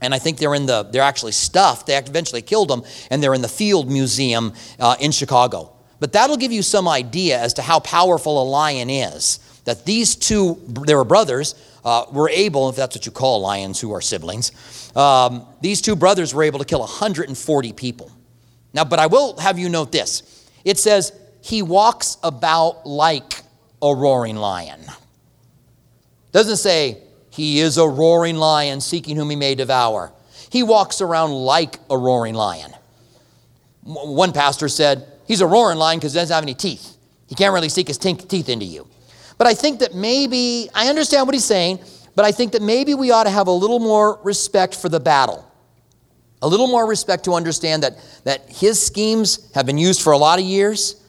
and 0.00 0.14
I 0.14 0.18
think 0.18 0.38
they're 0.38 0.54
in 0.54 0.66
the 0.66 0.84
they're 0.84 1.02
actually 1.02 1.32
stuffed. 1.32 1.86
They 1.86 1.96
eventually 1.96 2.42
killed 2.42 2.68
them, 2.68 2.82
and 3.10 3.22
they're 3.22 3.34
in 3.34 3.42
the 3.42 3.48
Field 3.48 3.90
Museum 3.90 4.52
uh, 4.78 4.96
in 5.00 5.10
Chicago. 5.12 5.72
But 6.00 6.12
that'll 6.12 6.38
give 6.38 6.52
you 6.52 6.62
some 6.62 6.88
idea 6.88 7.38
as 7.38 7.54
to 7.54 7.62
how 7.62 7.80
powerful 7.80 8.42
a 8.42 8.44
lion 8.44 8.88
is. 8.88 9.38
That 9.64 9.84
these 9.84 10.16
two, 10.16 10.58
they 10.66 10.94
were 10.94 11.04
brothers, 11.04 11.54
uh, 11.84 12.06
were 12.10 12.30
able, 12.30 12.70
if 12.70 12.76
that's 12.76 12.96
what 12.96 13.04
you 13.04 13.12
call 13.12 13.42
lions 13.42 13.78
who 13.80 13.92
are 13.92 14.00
siblings, 14.00 14.52
um, 14.96 15.46
these 15.60 15.82
two 15.82 15.94
brothers 15.94 16.34
were 16.34 16.42
able 16.42 16.58
to 16.58 16.64
kill 16.64 16.80
140 16.80 17.72
people. 17.74 18.10
Now, 18.72 18.84
but 18.84 18.98
I 18.98 19.06
will 19.06 19.36
have 19.38 19.58
you 19.58 19.68
note 19.68 19.92
this. 19.92 20.48
It 20.64 20.78
says, 20.78 21.12
he 21.42 21.62
walks 21.62 22.16
about 22.22 22.86
like 22.86 23.42
a 23.82 23.94
roaring 23.94 24.36
lion. 24.36 24.80
Doesn't 26.32 26.58
say 26.58 26.98
he 27.40 27.60
is 27.60 27.78
a 27.78 27.88
roaring 27.88 28.36
lion 28.36 28.82
seeking 28.82 29.16
whom 29.16 29.30
he 29.30 29.36
may 29.36 29.54
devour. 29.54 30.12
He 30.50 30.62
walks 30.62 31.00
around 31.00 31.32
like 31.32 31.78
a 31.88 31.96
roaring 31.96 32.34
lion. 32.34 32.70
One 33.82 34.32
pastor 34.32 34.68
said, 34.68 35.06
He's 35.26 35.40
a 35.40 35.46
roaring 35.46 35.78
lion 35.78 35.98
because 35.98 36.12
he 36.12 36.18
doesn't 36.18 36.34
have 36.34 36.44
any 36.44 36.52
teeth. 36.52 36.98
He 37.28 37.34
can't 37.34 37.54
really 37.54 37.70
seek 37.70 37.88
his 37.88 37.96
teeth 37.96 38.50
into 38.50 38.66
you. 38.66 38.86
But 39.38 39.46
I 39.46 39.54
think 39.54 39.78
that 39.78 39.94
maybe, 39.94 40.68
I 40.74 40.88
understand 40.88 41.26
what 41.26 41.34
he's 41.34 41.46
saying, 41.46 41.78
but 42.14 42.26
I 42.26 42.32
think 42.32 42.52
that 42.52 42.60
maybe 42.60 42.92
we 42.92 43.10
ought 43.10 43.24
to 43.24 43.30
have 43.30 43.46
a 43.46 43.52
little 43.52 43.78
more 43.78 44.20
respect 44.22 44.74
for 44.74 44.90
the 44.90 45.00
battle. 45.00 45.50
A 46.42 46.48
little 46.48 46.66
more 46.66 46.86
respect 46.86 47.24
to 47.24 47.32
understand 47.32 47.84
that, 47.84 47.98
that 48.24 48.50
his 48.50 48.84
schemes 48.84 49.50
have 49.54 49.64
been 49.64 49.78
used 49.78 50.02
for 50.02 50.12
a 50.12 50.18
lot 50.18 50.38
of 50.38 50.44
years. 50.44 51.02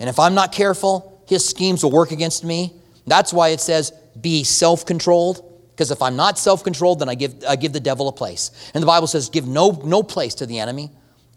And 0.00 0.08
if 0.08 0.18
I'm 0.18 0.34
not 0.34 0.50
careful, 0.50 1.22
his 1.28 1.48
schemes 1.48 1.84
will 1.84 1.92
work 1.92 2.10
against 2.10 2.42
me. 2.42 2.72
That's 3.06 3.32
why 3.32 3.50
it 3.50 3.60
says, 3.60 3.92
be 4.20 4.42
self 4.42 4.84
controlled. 4.84 5.45
Because 5.76 5.90
if 5.90 6.00
I'm 6.00 6.16
not 6.16 6.38
self 6.38 6.64
controlled, 6.64 7.00
then 7.00 7.10
I 7.10 7.14
give, 7.14 7.44
I 7.46 7.54
give 7.54 7.74
the 7.74 7.80
devil 7.80 8.08
a 8.08 8.12
place. 8.12 8.50
And 8.72 8.82
the 8.82 8.86
Bible 8.86 9.06
says, 9.06 9.28
give 9.28 9.46
no, 9.46 9.82
no 9.84 10.02
place 10.02 10.34
to 10.36 10.46
the 10.46 10.58
enemy. 10.58 10.90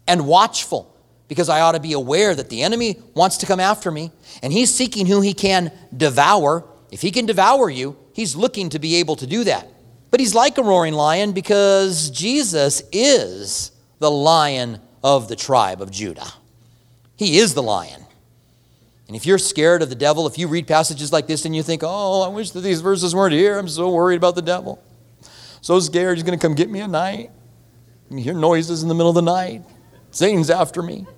And 0.08 0.26
watchful, 0.26 0.96
because 1.28 1.50
I 1.50 1.60
ought 1.60 1.72
to 1.72 1.80
be 1.80 1.92
aware 1.92 2.34
that 2.34 2.48
the 2.48 2.62
enemy 2.62 2.98
wants 3.14 3.36
to 3.38 3.46
come 3.46 3.60
after 3.60 3.90
me. 3.90 4.12
And 4.42 4.50
he's 4.50 4.74
seeking 4.74 5.04
who 5.04 5.20
he 5.20 5.34
can 5.34 5.70
devour. 5.94 6.64
If 6.90 7.02
he 7.02 7.10
can 7.10 7.26
devour 7.26 7.68
you, 7.68 7.98
he's 8.14 8.34
looking 8.34 8.70
to 8.70 8.78
be 8.78 8.96
able 8.96 9.16
to 9.16 9.26
do 9.26 9.44
that. 9.44 9.68
But 10.10 10.20
he's 10.20 10.34
like 10.34 10.56
a 10.56 10.62
roaring 10.62 10.94
lion 10.94 11.32
because 11.32 12.08
Jesus 12.08 12.82
is 12.92 13.72
the 13.98 14.10
lion 14.10 14.80
of 15.04 15.28
the 15.28 15.36
tribe 15.36 15.82
of 15.82 15.90
Judah. 15.90 16.32
He 17.16 17.36
is 17.36 17.52
the 17.52 17.62
lion. 17.62 18.06
And 19.10 19.16
if 19.16 19.26
you're 19.26 19.38
scared 19.38 19.82
of 19.82 19.88
the 19.88 19.96
devil, 19.96 20.28
if 20.28 20.38
you 20.38 20.46
read 20.46 20.68
passages 20.68 21.12
like 21.12 21.26
this 21.26 21.44
and 21.44 21.56
you 21.56 21.64
think, 21.64 21.82
oh, 21.84 22.22
I 22.22 22.28
wish 22.28 22.52
that 22.52 22.60
these 22.60 22.80
verses 22.80 23.12
weren't 23.12 23.34
here, 23.34 23.58
I'm 23.58 23.66
so 23.66 23.90
worried 23.90 24.18
about 24.18 24.36
the 24.36 24.40
devil. 24.40 24.80
So 25.62 25.80
scared 25.80 26.16
he's 26.16 26.22
going 26.22 26.38
to 26.38 26.40
come 26.40 26.54
get 26.54 26.70
me 26.70 26.80
at 26.80 26.90
night. 26.90 27.32
You 28.08 28.18
hear 28.18 28.34
noises 28.34 28.84
in 28.84 28.88
the 28.88 28.94
middle 28.94 29.08
of 29.08 29.16
the 29.16 29.22
night. 29.22 29.64
Satan's 30.12 30.48
after 30.48 30.80
me. 30.80 31.08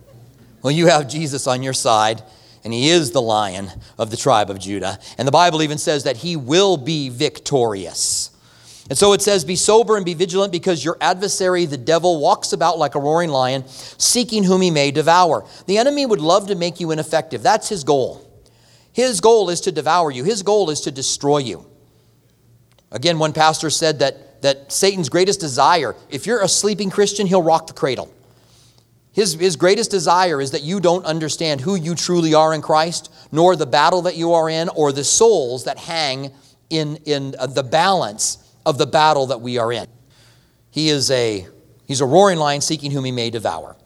Well, 0.63 0.71
you 0.71 0.87
have 0.87 1.07
Jesus 1.07 1.47
on 1.47 1.63
your 1.63 1.75
side, 1.75 2.23
and 2.65 2.73
he 2.73 2.89
is 2.89 3.11
the 3.11 3.21
lion 3.21 3.71
of 3.99 4.11
the 4.11 4.17
tribe 4.17 4.49
of 4.49 4.59
Judah. 4.59 4.99
And 5.19 5.29
the 5.29 5.33
Bible 5.33 5.61
even 5.63 5.77
says 5.77 6.05
that 6.05 6.17
he 6.17 6.35
will 6.35 6.79
be 6.79 7.11
victorious. 7.11 8.32
And 8.89 8.99
so 8.99 9.13
it 9.13 9.23
says, 9.23 9.45
Be 9.45 9.57
sober 9.57 9.97
and 9.97 10.05
be 10.05 10.15
vigilant 10.15 10.53
because 10.53 10.85
your 10.85 10.97
adversary, 11.01 11.67
the 11.67 11.77
devil, 11.77 12.21
walks 12.21 12.53
about 12.53 12.79
like 12.79 12.95
a 12.95 13.01
roaring 13.01 13.31
lion, 13.31 13.65
seeking 13.67 14.45
whom 14.45 14.61
he 14.61 14.71
may 14.71 14.91
devour. 14.91 15.47
The 15.67 15.79
enemy 15.79 16.05
would 16.05 16.21
love 16.21 16.49
to 16.49 16.55
make 16.55 16.81
you 16.81 16.91
ineffective. 16.91 17.43
That's 17.43 17.69
his 17.69 17.85
goal. 17.85 18.29
His 18.93 19.21
goal 19.21 19.51
is 19.51 19.61
to 19.63 19.73
devour 19.73 20.11
you, 20.11 20.25
his 20.25 20.43
goal 20.43 20.71
is 20.71 20.83
to 20.83 20.91
destroy 20.91 21.39
you. 21.39 21.65
Again, 22.91 23.19
one 23.19 23.33
pastor 23.33 23.71
said 23.71 24.01
that, 24.01 24.43
that 24.43 24.71
Satan's 24.71 25.09
greatest 25.09 25.41
desire, 25.41 25.97
if 26.11 26.27
you're 26.27 26.43
a 26.43 26.49
sleeping 26.49 26.91
Christian, 26.91 27.27
he'll 27.27 27.43
rock 27.43 27.69
the 27.69 27.73
cradle. 27.73 28.13
His, 29.13 29.35
his 29.35 29.57
greatest 29.57 29.91
desire 29.91 30.41
is 30.41 30.51
that 30.51 30.63
you 30.63 30.81
don't 30.81 31.05
understand 31.07 31.63
who 31.63 31.75
you 31.75 31.95
truly 31.95 32.35
are 32.35 32.53
in 32.53 32.61
Christ, 32.61 33.13
nor 33.31 33.57
the 33.57 33.67
battle 33.67 34.03
that 34.03 34.17
you 34.17 34.33
are 34.35 34.51
in, 34.51 34.69
or 34.71 34.93
the 34.93 35.05
souls 35.05 35.65
that 35.65 35.79
hang 35.79 36.33
in, 36.69 36.97
in 37.05 37.35
uh, 37.39 37.47
the 37.47 37.63
balance 37.63 38.42
of 38.65 38.79
the 38.79 38.87
battle 38.87 39.27
that 39.29 39.41
we 39.41 39.59
are 39.59 39.73
in. 39.73 39.87
He 40.71 40.89
is 40.89 41.11
a, 41.11 41.47
he's 41.87 42.01
a 42.01 42.07
roaring 42.07 42.39
lion 42.39 42.61
seeking 42.61 42.91
whom 42.91 43.05
he 43.05 43.13
may 43.13 43.31
devour. 43.31 43.77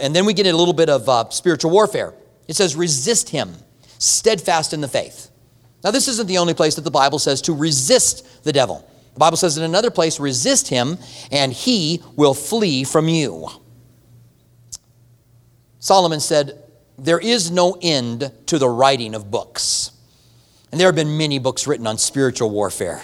And 0.00 0.14
then 0.14 0.26
we 0.26 0.34
get 0.34 0.46
a 0.46 0.56
little 0.56 0.74
bit 0.74 0.88
of 0.88 1.08
uh, 1.08 1.28
spiritual 1.30 1.70
warfare. 1.70 2.14
It 2.48 2.56
says, 2.56 2.76
resist 2.76 3.28
him, 3.28 3.54
steadfast 3.98 4.72
in 4.72 4.80
the 4.80 4.88
faith. 4.88 5.30
Now, 5.82 5.90
this 5.90 6.08
isn't 6.08 6.26
the 6.26 6.38
only 6.38 6.54
place 6.54 6.74
that 6.76 6.82
the 6.82 6.90
Bible 6.90 7.18
says 7.18 7.42
to 7.42 7.52
resist 7.54 8.42
the 8.42 8.52
devil. 8.52 8.88
The 9.12 9.20
Bible 9.20 9.36
says 9.36 9.56
in 9.56 9.64
another 9.64 9.90
place, 9.90 10.18
resist 10.18 10.68
him, 10.68 10.98
and 11.30 11.52
he 11.52 12.02
will 12.16 12.34
flee 12.34 12.84
from 12.84 13.08
you. 13.08 13.48
Solomon 15.78 16.20
said, 16.20 16.62
There 16.98 17.20
is 17.20 17.50
no 17.50 17.76
end 17.80 18.32
to 18.46 18.58
the 18.58 18.68
writing 18.68 19.14
of 19.14 19.30
books. 19.30 19.92
And 20.72 20.80
there 20.80 20.88
have 20.88 20.96
been 20.96 21.16
many 21.16 21.38
books 21.38 21.66
written 21.66 21.86
on 21.86 21.98
spiritual 21.98 22.50
warfare. 22.50 23.02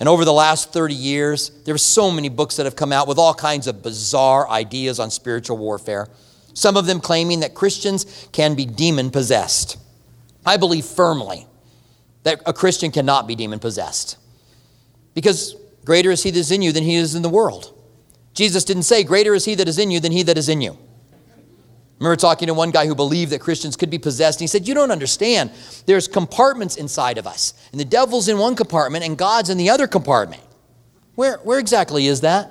And 0.00 0.08
over 0.08 0.24
the 0.24 0.32
last 0.32 0.72
30 0.72 0.94
years, 0.94 1.50
there 1.64 1.74
are 1.74 1.78
so 1.78 2.10
many 2.10 2.30
books 2.30 2.56
that 2.56 2.64
have 2.64 2.74
come 2.74 2.90
out 2.90 3.06
with 3.06 3.18
all 3.18 3.34
kinds 3.34 3.66
of 3.66 3.82
bizarre 3.82 4.48
ideas 4.48 4.98
on 4.98 5.10
spiritual 5.10 5.58
warfare. 5.58 6.08
Some 6.54 6.76
of 6.78 6.86
them 6.86 7.00
claiming 7.00 7.40
that 7.40 7.54
Christians 7.54 8.28
can 8.32 8.54
be 8.54 8.64
demon 8.64 9.10
possessed. 9.10 9.76
I 10.44 10.56
believe 10.56 10.86
firmly 10.86 11.46
that 12.22 12.40
a 12.46 12.52
Christian 12.54 12.90
cannot 12.90 13.28
be 13.28 13.36
demon 13.36 13.58
possessed 13.58 14.16
because 15.14 15.54
greater 15.84 16.10
is 16.10 16.22
he 16.22 16.30
that 16.30 16.38
is 16.38 16.50
in 16.50 16.62
you 16.62 16.72
than 16.72 16.82
he 16.82 16.96
is 16.96 17.14
in 17.14 17.22
the 17.22 17.28
world. 17.28 17.76
Jesus 18.32 18.64
didn't 18.64 18.84
say, 18.84 19.04
Greater 19.04 19.34
is 19.34 19.44
he 19.44 19.54
that 19.54 19.68
is 19.68 19.78
in 19.78 19.90
you 19.90 20.00
than 20.00 20.12
he 20.12 20.22
that 20.22 20.38
is 20.38 20.48
in 20.48 20.62
you 20.62 20.78
remember 22.00 22.16
talking 22.16 22.48
to 22.48 22.54
one 22.54 22.70
guy 22.70 22.86
who 22.86 22.94
believed 22.94 23.30
that 23.32 23.40
Christians 23.40 23.76
could 23.76 23.90
be 23.90 23.98
possessed. 23.98 24.38
And 24.38 24.42
he 24.42 24.46
said, 24.46 24.66
You 24.66 24.74
don't 24.74 24.90
understand. 24.90 25.50
There's 25.86 26.08
compartments 26.08 26.76
inside 26.76 27.18
of 27.18 27.26
us. 27.26 27.54
And 27.72 27.80
the 27.80 27.84
devil's 27.84 28.28
in 28.28 28.38
one 28.38 28.56
compartment 28.56 29.04
and 29.04 29.16
God's 29.16 29.50
in 29.50 29.58
the 29.58 29.70
other 29.70 29.86
compartment. 29.86 30.42
Where, 31.14 31.38
where 31.38 31.58
exactly 31.58 32.06
is 32.06 32.22
that? 32.22 32.50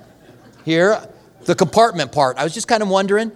Here, 0.65 1.01
the 1.45 1.55
compartment 1.55 2.11
part. 2.11 2.37
I 2.37 2.43
was 2.43 2.53
just 2.53 2.67
kind 2.67 2.83
of 2.83 2.89
wondering. 2.89 3.31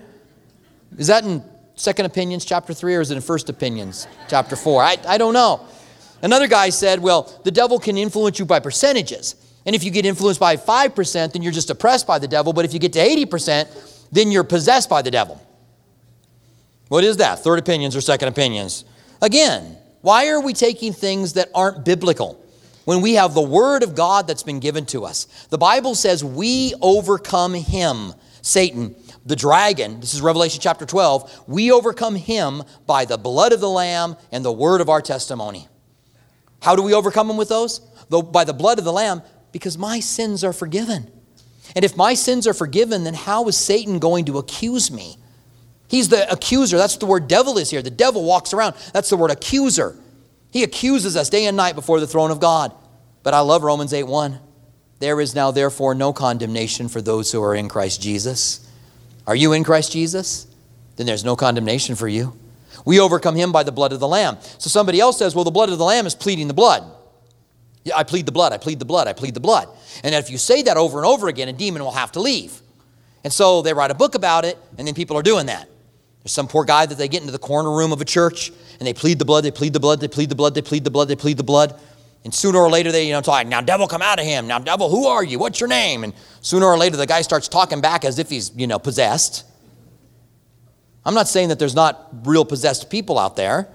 Is 0.98 1.08
that 1.08 1.24
in 1.24 1.43
Second 1.75 2.05
Opinions, 2.05 2.46
chapter 2.46 2.74
3, 2.74 2.96
or 2.96 3.01
is 3.01 3.10
it 3.10 3.15
in 3.15 3.22
First 3.22 3.50
Opinions, 3.50 4.08
chapter 4.27 4.55
4? 4.55 4.84
I, 4.84 4.98
I 5.08 5.17
don't 5.17 5.34
know. 5.34 5.65
Another 6.22 6.48
guy 6.48 6.70
said, 6.70 7.00
Well, 7.00 7.24
the 7.43 7.51
devil 7.51 7.79
can 7.79 7.98
influence 7.98 8.38
you 8.38 8.46
by 8.46 8.60
percentages. 8.60 9.36
And 9.65 9.75
if 9.75 9.84
you 9.84 9.91
get 9.91 10.05
influenced 10.05 10.39
by 10.39 10.58
5%, 10.58 11.34
then 11.34 11.41
you're 11.41 11.51
just 11.51 11.70
oppressed 11.70 12.05
by 12.05 12.20
the 12.20 12.27
devil. 12.27 12.53
But 12.53 12.65
if 12.65 12.74
you 12.74 12.79
get 12.79 12.93
to 12.93 13.00
80%, 13.00 14.10
then 14.12 14.32
you're 14.32 14.43
possessed 14.43 14.89
by 14.89 15.01
the 15.01 15.10
devil. 15.10 15.41
What 16.90 17.04
is 17.04 17.18
that? 17.18 17.40
Third 17.40 17.60
opinions 17.60 17.96
or 17.96 18.02
second 18.02 18.28
opinions? 18.28 18.86
Again, 19.22 19.78
why 20.02 20.28
are 20.28 20.42
we 20.42 20.54
taking 20.54 20.94
things 20.94 21.34
that 21.34 21.50
aren't 21.56 21.86
biblical 21.86 22.44
when 22.86 23.02
we 23.02 23.13
have 23.13 23.34
the 23.34 23.42
Word 23.42 23.84
of 23.84 23.96
God 23.96 24.28
that's 24.28 24.44
been 24.44 24.60
given 24.60 24.86
to 24.88 25.06
us? 25.06 25.25
The 25.50 25.58
Bible 25.58 25.96
says 25.96 26.24
we 26.24 26.74
overcome 26.82 27.54
him, 27.54 28.13
Satan, 28.42 28.96
the 29.25 29.36
dragon. 29.36 30.02
This 30.02 30.13
is 30.13 30.22
Revelation 30.22 30.60
chapter 30.62 30.86
12. 30.86 31.46
We 31.48 31.72
overcome 31.72 32.16
him 32.16 32.63
by 32.86 33.06
the 33.06 33.18
blood 33.18 33.54
of 33.54 33.62
the 33.62 33.70
Lamb 33.70 34.18
and 34.32 34.44
the 34.44 34.52
word 34.52 34.82
of 34.82 34.90
our 34.90 35.02
testimony. 35.02 35.68
How 36.62 36.75
do 36.75 36.82
we 36.82 36.94
overcome 36.94 37.30
him 37.30 37.38
with 37.38 37.50
those? 37.50 37.80
Though 38.10 38.22
by 38.22 38.44
the 38.44 38.54
blood 38.54 38.80
of 38.80 38.86
the 38.86 38.94
Lamb, 38.94 39.22
because 39.52 39.78
my 39.78 40.00
sins 40.02 40.44
are 40.44 40.54
forgiven. 40.54 41.10
And 41.75 41.86
if 41.86 41.96
my 41.96 42.13
sins 42.13 42.46
are 42.48 42.54
forgiven, 42.54 43.06
then 43.06 43.13
how 43.13 43.48
is 43.48 43.58
Satan 43.58 44.00
going 44.00 44.25
to 44.25 44.38
accuse 44.38 44.92
me? 44.92 45.18
He's 45.94 46.10
the 46.10 46.28
accuser. 46.32 46.76
That's 46.76 46.96
what 46.96 47.02
the 47.02 47.06
word 47.06 47.28
devil 47.28 47.60
is 47.60 47.70
here. 47.70 47.84
The 47.84 47.92
devil 47.92 48.24
walks 48.24 48.52
around. 48.52 48.74
That's 48.94 49.12
the 49.12 49.16
word 49.16 49.30
accuser. 49.30 49.96
He 50.50 50.64
accuses 50.64 51.16
us 51.16 51.30
day 51.30 51.46
and 51.46 51.56
night 51.56 51.76
before 51.76 52.00
the 52.00 52.08
throne 52.08 52.32
of 52.32 52.40
God. 52.40 52.74
But 53.22 53.36
I 53.36 53.42
love 53.42 53.62
Romans 53.62 53.94
8 53.94 54.02
1. 54.02 54.40
There 54.98 55.22
is 55.22 55.36
now, 55.36 55.52
therefore, 55.52 55.94
no 55.94 56.12
condemnation 56.12 56.90
for 56.90 57.00
those 57.00 57.32
who 57.32 57.44
are 57.44 57.54
in 57.54 57.70
Christ 57.70 58.02
Jesus. 58.02 58.68
Are 59.28 59.36
you 59.36 59.54
in 59.54 59.64
Christ 59.64 59.92
Jesus? 59.92 60.48
Then 60.96 61.06
there's 61.06 61.24
no 61.24 61.36
condemnation 61.36 61.94
for 61.94 62.08
you. 62.08 62.40
We 62.86 63.00
overcome 63.00 63.36
him 63.36 63.52
by 63.52 63.62
the 63.62 63.72
blood 63.72 63.94
of 63.94 64.00
the 64.00 64.08
Lamb. 64.08 64.40
So 64.58 64.72
somebody 64.72 65.00
else 65.00 65.20
says, 65.20 65.36
well, 65.36 65.44
the 65.44 65.52
blood 65.52 65.70
of 65.70 65.78
the 65.78 65.86
Lamb 65.86 66.08
is 66.08 66.16
pleading 66.16 66.48
the 66.48 66.56
blood. 66.56 66.92
Yeah, 67.84 67.98
I 67.98 68.04
plead 68.04 68.26
the 68.26 68.32
blood, 68.32 68.52
I 68.52 68.58
plead 68.58 68.80
the 68.80 68.86
blood, 68.86 69.08
I 69.08 69.14
plead 69.14 69.36
the 69.36 69.40
blood. 69.40 69.70
And 70.04 70.16
if 70.16 70.32
you 70.32 70.40
say 70.40 70.64
that 70.64 70.76
over 70.76 70.98
and 70.98 71.06
over 71.06 71.28
again, 71.28 71.50
a 71.50 71.54
demon 71.54 71.84
will 71.84 71.92
have 71.92 72.14
to 72.14 72.20
leave. 72.20 72.62
And 73.24 73.32
so 73.32 73.62
they 73.62 73.76
write 73.76 73.92
a 73.92 73.96
book 73.96 74.16
about 74.16 74.44
it, 74.44 74.58
and 74.80 74.88
then 74.88 74.96
people 74.96 75.16
are 75.18 75.22
doing 75.22 75.46
that. 75.46 75.70
There's 76.24 76.32
some 76.32 76.48
poor 76.48 76.63
guy 76.63 76.86
that 76.86 76.98
they 76.98 77.08
get 77.08 77.22
into 77.22 77.34
the 77.34 77.39
corner 77.39 77.72
room 77.72 77.92
of 77.92 78.00
a 78.00 78.06
church 78.06 78.51
and 78.80 78.88
they 78.88 78.94
plead 78.94 79.20
the 79.20 79.25
blood, 79.25 79.44
they 79.44 79.51
plead 79.51 79.74
the 79.74 79.80
blood, 79.80 80.00
they 80.00 80.08
plead 80.08 80.30
the 80.30 80.36
blood, 80.36 80.56
they 80.56 80.62
plead 80.62 80.84
the 80.86 80.92
blood, 80.92 81.08
they 81.10 81.15
plead 81.15 81.38
the 81.38 81.44
blood. 81.44 81.80
And 82.24 82.34
sooner 82.34 82.60
or 82.60 82.70
later 82.70 82.94
they, 82.94 83.06
you 83.06 83.12
know, 83.12 83.20
talk, 83.20 83.46
now 83.46 83.60
devil 83.60 83.88
come 83.88 84.01
out 84.01 84.20
of 84.20 84.25
him. 84.25 84.48
Now 84.48 84.60
devil, 84.60 84.89
who 84.89 85.08
are 85.08 85.24
you? 85.24 85.38
What's 85.38 85.60
your 85.60 85.68
name? 85.68 86.06
And 86.06 86.13
sooner 86.39 86.65
or 86.65 86.77
later 86.77 86.96
the 86.96 87.06
guy 87.06 87.22
starts 87.22 87.50
talking 87.50 87.82
back 87.82 88.06
as 88.06 88.20
if 88.20 88.30
he's, 88.30 88.56
you 88.56 88.68
know, 88.68 88.80
possessed. 88.80 89.46
I'm 91.06 91.13
not 91.13 91.27
saying 91.27 91.50
that 91.50 91.60
there's 91.60 91.75
not 91.75 92.08
real 92.24 92.46
possessed 92.46 92.89
people 92.89 93.20
out 93.20 93.36
there. 93.36 93.68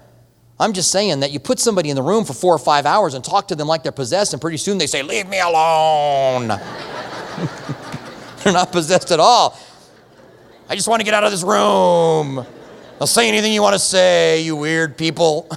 I'm 0.59 0.73
just 0.73 0.91
saying 0.91 1.19
that 1.21 1.31
you 1.31 1.39
put 1.39 1.59
somebody 1.59 1.91
in 1.91 1.95
the 1.95 2.01
room 2.01 2.25
for 2.25 2.33
four 2.33 2.53
or 2.53 2.59
five 2.59 2.87
hours 2.87 3.13
and 3.13 3.23
talk 3.23 3.47
to 3.49 3.55
them 3.55 3.67
like 3.67 3.83
they're 3.83 3.91
possessed, 3.93 4.33
and 4.33 4.41
pretty 4.41 4.57
soon 4.57 4.77
they 4.77 4.87
say, 4.87 5.03
Leave 5.03 5.29
me 5.29 5.39
alone. 5.39 6.47
they're 8.43 8.51
not 8.51 8.71
possessed 8.71 9.11
at 9.11 9.19
all. 9.19 9.57
I 10.71 10.75
just 10.75 10.87
want 10.87 10.99
to 10.99 11.03
get 11.03 11.15
out 11.15 11.23
of 11.23 11.31
this 11.31 11.41
room. 11.41 12.45
I'll 13.01 13.07
say 13.07 13.27
anything 13.27 13.51
you 13.51 13.63
want 13.63 13.73
to 13.73 13.79
say, 13.79 14.43
you 14.43 14.55
weird 14.55 14.99
people. 14.99 15.49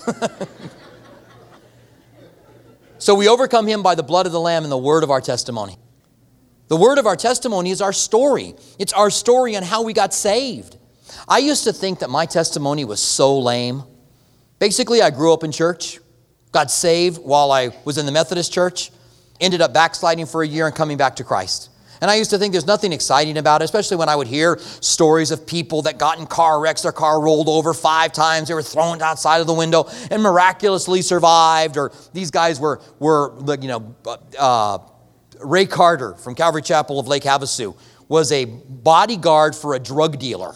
so 2.98 3.14
we 3.14 3.28
overcome 3.28 3.66
him 3.66 3.82
by 3.82 3.94
the 3.94 4.02
blood 4.02 4.24
of 4.24 4.32
the 4.32 4.40
Lamb 4.40 4.62
and 4.62 4.72
the 4.72 4.78
word 4.78 5.04
of 5.04 5.10
our 5.10 5.20
testimony. 5.20 5.76
The 6.68 6.78
word 6.78 6.96
of 6.96 7.06
our 7.06 7.16
testimony 7.16 7.70
is 7.70 7.82
our 7.82 7.92
story, 7.92 8.54
it's 8.78 8.94
our 8.94 9.10
story 9.10 9.54
on 9.54 9.62
how 9.62 9.82
we 9.82 9.92
got 9.92 10.14
saved. 10.14 10.78
I 11.28 11.38
used 11.38 11.64
to 11.64 11.74
think 11.74 11.98
that 11.98 12.08
my 12.08 12.24
testimony 12.24 12.86
was 12.86 12.98
so 12.98 13.38
lame. 13.38 13.82
Basically, 14.58 15.02
I 15.02 15.10
grew 15.10 15.34
up 15.34 15.44
in 15.44 15.52
church, 15.52 15.98
got 16.52 16.70
saved 16.70 17.18
while 17.18 17.52
I 17.52 17.76
was 17.84 17.98
in 17.98 18.06
the 18.06 18.12
Methodist 18.12 18.50
church, 18.50 18.90
ended 19.42 19.60
up 19.60 19.74
backsliding 19.74 20.24
for 20.24 20.42
a 20.42 20.48
year 20.48 20.66
and 20.66 20.74
coming 20.74 20.96
back 20.96 21.16
to 21.16 21.24
Christ. 21.24 21.68
And 22.02 22.10
I 22.10 22.16
used 22.16 22.30
to 22.30 22.38
think 22.38 22.50
there's 22.50 22.66
nothing 22.66 22.92
exciting 22.92 23.38
about 23.38 23.62
it, 23.62 23.66
especially 23.66 23.96
when 23.96 24.08
I 24.08 24.16
would 24.16 24.26
hear 24.26 24.58
stories 24.58 25.30
of 25.30 25.46
people 25.46 25.82
that 25.82 25.98
got 25.98 26.18
in 26.18 26.26
car 26.26 26.60
wrecks, 26.60 26.82
their 26.82 26.90
car 26.90 27.20
rolled 27.20 27.48
over 27.48 27.72
five 27.72 28.12
times, 28.12 28.48
they 28.48 28.54
were 28.54 28.62
thrown 28.62 29.00
outside 29.00 29.40
of 29.40 29.46
the 29.46 29.54
window 29.54 29.88
and 30.10 30.20
miraculously 30.20 31.00
survived. 31.00 31.76
Or 31.76 31.92
these 32.12 32.32
guys 32.32 32.58
were, 32.58 32.80
were 32.98 33.32
you 33.60 33.68
know, 33.68 33.94
uh, 34.36 34.78
Ray 35.40 35.64
Carter 35.64 36.14
from 36.14 36.34
Calvary 36.34 36.62
Chapel 36.62 36.98
of 36.98 37.06
Lake 37.06 37.22
Havasu 37.22 37.76
was 38.08 38.32
a 38.32 38.46
bodyguard 38.46 39.54
for 39.54 39.74
a 39.74 39.78
drug 39.78 40.18
dealer 40.18 40.54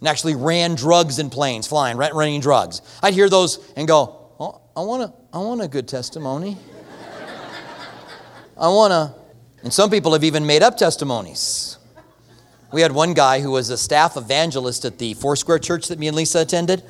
and 0.00 0.08
actually 0.08 0.36
ran 0.36 0.74
drugs 0.74 1.18
in 1.18 1.28
planes, 1.28 1.66
flying, 1.66 1.98
running 1.98 2.40
drugs. 2.40 2.80
I'd 3.02 3.12
hear 3.12 3.28
those 3.28 3.58
and 3.76 3.86
go, 3.86 4.14
I 4.74 4.80
want 4.80 5.02
a, 5.02 5.12
I 5.34 5.38
want 5.38 5.60
a 5.60 5.68
good 5.68 5.86
testimony. 5.86 6.56
I 8.56 8.68
want 8.68 8.92
to, 8.92 9.14
and 9.62 9.72
some 9.72 9.90
people 9.90 10.12
have 10.12 10.24
even 10.24 10.46
made 10.46 10.62
up 10.62 10.76
testimonies. 10.76 11.78
We 12.72 12.82
had 12.82 12.92
one 12.92 13.14
guy 13.14 13.40
who 13.40 13.50
was 13.50 13.70
a 13.70 13.78
staff 13.78 14.16
evangelist 14.16 14.84
at 14.84 14.98
the 14.98 15.14
Foursquare 15.14 15.58
Church 15.58 15.88
that 15.88 15.98
me 15.98 16.08
and 16.08 16.16
Lisa 16.16 16.40
attended, 16.40 16.82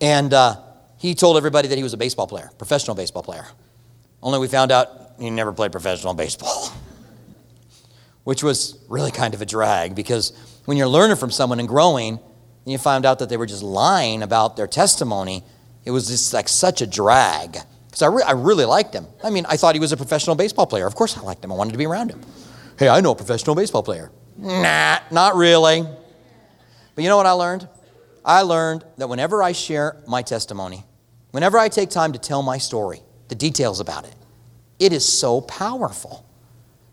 and 0.00 0.32
uh, 0.32 0.56
he 0.96 1.14
told 1.14 1.36
everybody 1.36 1.68
that 1.68 1.76
he 1.76 1.82
was 1.82 1.92
a 1.92 1.98
baseball 1.98 2.26
player, 2.26 2.50
professional 2.56 2.96
baseball 2.96 3.22
player. 3.22 3.46
Only 4.22 4.38
we 4.38 4.48
found 4.48 4.72
out 4.72 4.88
he 5.18 5.30
never 5.30 5.52
played 5.52 5.72
professional 5.72 6.14
baseball, 6.14 6.72
which 8.24 8.42
was 8.42 8.78
really 8.88 9.10
kind 9.10 9.34
of 9.34 9.42
a 9.42 9.46
drag 9.46 9.94
because 9.94 10.32
when 10.64 10.76
you're 10.76 10.88
learning 10.88 11.16
from 11.16 11.30
someone 11.30 11.58
and 11.58 11.68
growing, 11.68 12.18
and 12.64 12.72
you 12.72 12.78
find 12.78 13.06
out 13.06 13.18
that 13.18 13.28
they 13.28 13.36
were 13.36 13.46
just 13.46 13.62
lying 13.62 14.22
about 14.22 14.56
their 14.56 14.66
testimony, 14.66 15.42
it 15.84 15.90
was 15.90 16.08
just 16.08 16.32
like 16.32 16.48
such 16.48 16.82
a 16.82 16.86
drag. 16.86 17.58
Because 17.90 18.02
I, 18.02 18.06
re- 18.06 18.22
I 18.22 18.32
really 18.32 18.64
liked 18.64 18.94
him. 18.94 19.06
I 19.24 19.30
mean, 19.30 19.44
I 19.48 19.56
thought 19.56 19.74
he 19.74 19.80
was 19.80 19.90
a 19.90 19.96
professional 19.96 20.36
baseball 20.36 20.66
player. 20.66 20.86
Of 20.86 20.94
course 20.94 21.18
I 21.18 21.22
liked 21.22 21.44
him. 21.44 21.50
I 21.50 21.56
wanted 21.56 21.72
to 21.72 21.78
be 21.78 21.86
around 21.86 22.10
him. 22.10 22.20
Hey, 22.78 22.88
I 22.88 23.00
know 23.00 23.10
a 23.12 23.16
professional 23.16 23.56
baseball 23.56 23.82
player. 23.82 24.12
Nah, 24.38 25.00
not 25.10 25.34
really. 25.34 25.82
But 26.94 27.02
you 27.02 27.08
know 27.08 27.16
what 27.16 27.26
I 27.26 27.32
learned? 27.32 27.68
I 28.24 28.42
learned 28.42 28.84
that 28.98 29.08
whenever 29.08 29.42
I 29.42 29.52
share 29.52 29.96
my 30.06 30.22
testimony, 30.22 30.84
whenever 31.32 31.58
I 31.58 31.68
take 31.68 31.90
time 31.90 32.12
to 32.12 32.18
tell 32.18 32.42
my 32.42 32.58
story, 32.58 33.02
the 33.28 33.34
details 33.34 33.80
about 33.80 34.04
it, 34.04 34.14
it 34.78 34.92
is 34.92 35.06
so 35.06 35.40
powerful. 35.42 36.24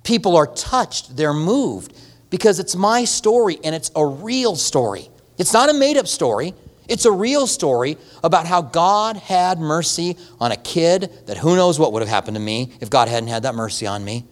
People 0.03 0.35
are 0.35 0.47
touched, 0.47 1.15
they're 1.15 1.33
moved, 1.33 1.93
because 2.29 2.59
it's 2.59 2.75
my 2.75 3.05
story 3.05 3.59
and 3.63 3.75
it's 3.75 3.91
a 3.95 4.05
real 4.05 4.55
story. 4.55 5.09
It's 5.37 5.53
not 5.53 5.69
a 5.69 5.73
made 5.73 5.97
up 5.97 6.07
story. 6.07 6.53
It's 6.87 7.05
a 7.05 7.11
real 7.11 7.47
story 7.47 7.97
about 8.23 8.45
how 8.45 8.61
God 8.61 9.17
had 9.17 9.59
mercy 9.59 10.17
on 10.39 10.51
a 10.51 10.55
kid 10.55 11.11
that 11.25 11.37
who 11.37 11.55
knows 11.55 11.79
what 11.79 11.93
would 11.93 12.01
have 12.01 12.09
happened 12.09 12.35
to 12.35 12.41
me 12.41 12.73
if 12.79 12.89
God 12.89 13.07
hadn't 13.07 13.29
had 13.29 13.43
that 13.43 13.55
mercy 13.55 13.85
on 13.85 14.03
me. 14.05 14.25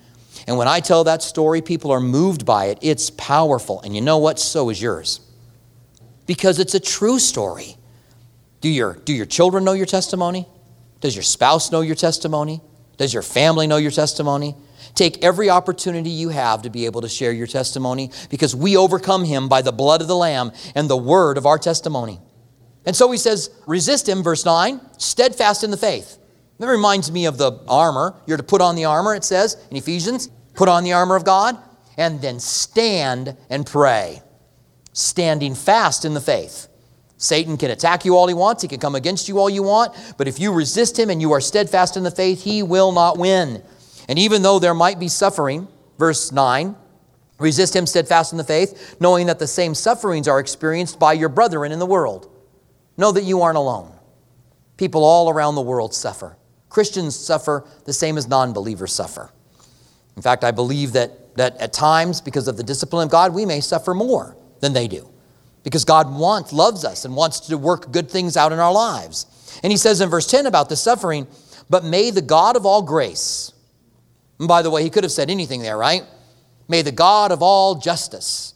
And 0.48 0.58
when 0.58 0.68
I 0.68 0.80
tell 0.80 1.04
that 1.06 1.24
story, 1.24 1.62
people 1.62 1.92
are 1.92 2.00
moved 2.00 2.46
by 2.46 2.66
it. 2.66 2.80
It's 2.82 3.10
powerful. 3.10 3.82
And 3.82 3.96
you 3.96 4.02
know 4.02 4.18
what? 4.18 4.40
So 4.40 4.70
is 4.70 4.82
yours. 4.82 5.20
Because 6.26 6.60
it's 6.60 6.76
a 6.76 6.80
true 6.80 7.20
story. 7.20 7.78
Do 8.62 8.70
your, 8.70 8.94
do 8.94 9.14
your 9.14 9.26
children 9.26 9.64
know 9.64 9.74
your 9.74 9.86
testimony? 9.86 10.48
Does 11.02 11.16
your 11.16 11.24
spouse 11.24 11.72
know 11.72 11.82
your 11.82 11.96
testimony? 11.96 12.62
Does 12.98 13.14
your 13.14 13.24
family 13.24 13.68
know 13.68 13.78
your 13.78 13.92
testimony? 13.92 14.56
Take 14.94 15.24
every 15.24 15.50
opportunity 15.50 16.10
you 16.10 16.30
have 16.30 16.62
to 16.62 16.70
be 16.70 16.86
able 16.86 17.02
to 17.02 17.10
share 17.10 17.32
your 17.32 17.48
testimony 17.48 18.12
because 18.30 18.56
we 18.56 18.78
overcome 18.78 19.26
him 19.26 19.50
by 19.50 19.62
the 19.62 19.72
blood 19.72 20.02
of 20.02 20.08
the 20.08 20.16
Lamb 20.16 20.52
and 20.74 20.90
the 20.90 20.98
word 20.98 21.38
of 21.38 21.46
our 21.46 21.58
testimony. 21.58 22.20
And 22.86 22.96
so 22.96 23.12
he 23.12 23.18
says, 23.18 23.50
resist 23.66 24.08
him, 24.08 24.22
verse 24.24 24.46
9, 24.46 24.80
steadfast 24.98 25.64
in 25.64 25.72
the 25.72 25.78
faith. 25.78 26.18
That 26.60 26.68
reminds 26.68 27.12
me 27.12 27.26
of 27.26 27.38
the 27.38 27.60
armor. 27.68 28.16
You're 28.26 28.38
to 28.38 28.44
put 28.44 28.62
on 28.62 28.76
the 28.76 28.86
armor, 28.86 29.16
it 29.16 29.24
says 29.24 29.58
in 29.72 29.78
Ephesians, 29.78 30.30
put 30.54 30.70
on 30.70 30.84
the 30.84 30.94
armor 30.94 31.16
of 31.16 31.26
God, 31.26 31.58
and 31.98 32.22
then 32.22 32.40
stand 32.40 33.36
and 33.50 33.66
pray. 33.66 34.22
Standing 34.94 35.56
fast 35.56 36.06
in 36.06 36.14
the 36.14 36.22
faith. 36.22 36.68
Satan 37.18 37.58
can 37.58 37.72
attack 37.72 38.06
you 38.06 38.16
all 38.16 38.28
he 38.28 38.34
wants, 38.34 38.62
he 38.62 38.68
can 38.68 38.80
come 38.80 38.96
against 38.96 39.28
you 39.28 39.40
all 39.40 39.50
you 39.50 39.64
want, 39.64 39.96
but 40.18 40.28
if 40.28 40.40
you 40.40 40.54
resist 40.54 41.00
him 41.00 41.10
and 41.10 41.22
you 41.22 41.32
are 41.32 41.42
steadfast 41.42 41.96
in 41.96 42.04
the 42.04 42.12
faith, 42.12 42.44
he 42.44 42.62
will 42.62 42.92
not 42.92 43.18
win. 43.18 43.64
And 44.10 44.20
even 44.20 44.42
though 44.42 44.60
there 44.60 44.74
might 44.74 45.00
be 45.00 45.08
suffering, 45.08 45.68
verse 45.98 46.32
9, 46.32 46.76
resist 47.40 47.76
him 47.76 47.88
steadfast 47.88 48.34
in 48.34 48.38
the 48.38 48.44
faith, 48.44 48.98
knowing 49.00 49.28
that 49.28 49.40
the 49.40 49.48
same 49.48 49.74
sufferings 49.74 50.28
are 50.28 50.40
experienced 50.40 51.00
by 51.00 51.14
your 51.14 51.30
brethren 51.30 51.72
in 51.72 51.80
the 51.80 51.86
world. 51.86 52.30
Know 52.98 53.12
that 53.12 53.24
you 53.24 53.42
aren't 53.42 53.58
alone. 53.58 53.92
People 54.78 55.04
all 55.04 55.30
around 55.30 55.56
the 55.56 55.62
world 55.62 55.94
suffer. 55.94 56.38
Christians 56.70 57.16
suffer 57.16 57.66
the 57.86 57.94
same 57.94 58.18
as 58.18 58.28
non 58.28 58.54
believers 58.54 58.94
suffer. 58.94 59.32
In 60.16 60.22
fact, 60.22 60.44
I 60.44 60.52
believe 60.52 60.94
that, 60.94 61.36
that 61.36 61.58
at 61.58 61.74
times, 61.74 62.22
because 62.22 62.48
of 62.48 62.58
the 62.58 62.64
discipline 62.64 63.06
of 63.06 63.12
God, 63.12 63.34
we 63.34 63.46
may 63.46 63.60
suffer 63.60 63.94
more 63.94 64.38
than 64.60 64.74
they 64.74 64.88
do. 64.88 65.10
Because 65.64 65.84
God 65.84 66.14
wants, 66.14 66.54
loves 66.54 66.86
us 66.86 67.06
and 67.06 67.16
wants 67.16 67.40
to 67.42 67.58
work 67.58 67.92
good 67.92 68.10
things 68.10 68.38
out 68.38 68.52
in 68.52 68.60
our 68.60 68.72
lives. 68.72 69.26
And 69.64 69.72
he 69.72 69.78
says 69.78 70.00
in 70.00 70.10
verse 70.10 70.28
10 70.28 70.46
about 70.46 70.70
the 70.70 70.76
suffering, 70.76 71.28
but 71.70 71.84
may 71.84 72.12
the 72.12 72.22
God 72.22 72.56
of 72.56 72.66
all 72.66 72.82
grace, 72.82 73.52
and 74.40 74.48
by 74.48 74.62
the 74.62 74.70
way, 74.70 74.84
he 74.84 74.90
could 74.90 75.04
have 75.04 75.12
said 75.12 75.30
anything 75.30 75.62
there, 75.62 75.78
right? 75.78 76.04
May 76.68 76.82
the 76.82 76.92
God 76.92 77.32
of 77.32 77.42
all 77.42 77.76
justice, 77.76 78.54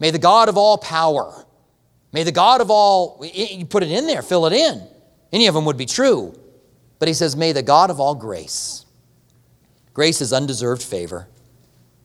may 0.00 0.10
the 0.10 0.18
God 0.18 0.48
of 0.48 0.56
all 0.56 0.78
power, 0.78 1.44
may 2.12 2.22
the 2.22 2.32
God 2.32 2.60
of 2.60 2.70
all, 2.70 3.24
you 3.24 3.64
put 3.66 3.82
it 3.82 3.90
in 3.90 4.06
there, 4.06 4.22
fill 4.22 4.46
it 4.46 4.52
in. 4.52 4.86
Any 5.32 5.46
of 5.46 5.54
them 5.54 5.64
would 5.64 5.76
be 5.76 5.86
true. 5.86 6.38
But 6.98 7.08
he 7.08 7.14
says, 7.14 7.36
may 7.36 7.52
the 7.52 7.62
God 7.62 7.90
of 7.90 8.00
all 8.00 8.14
grace. 8.14 8.84
Grace 9.94 10.20
is 10.20 10.32
undeserved 10.32 10.82
favor. 10.82 11.28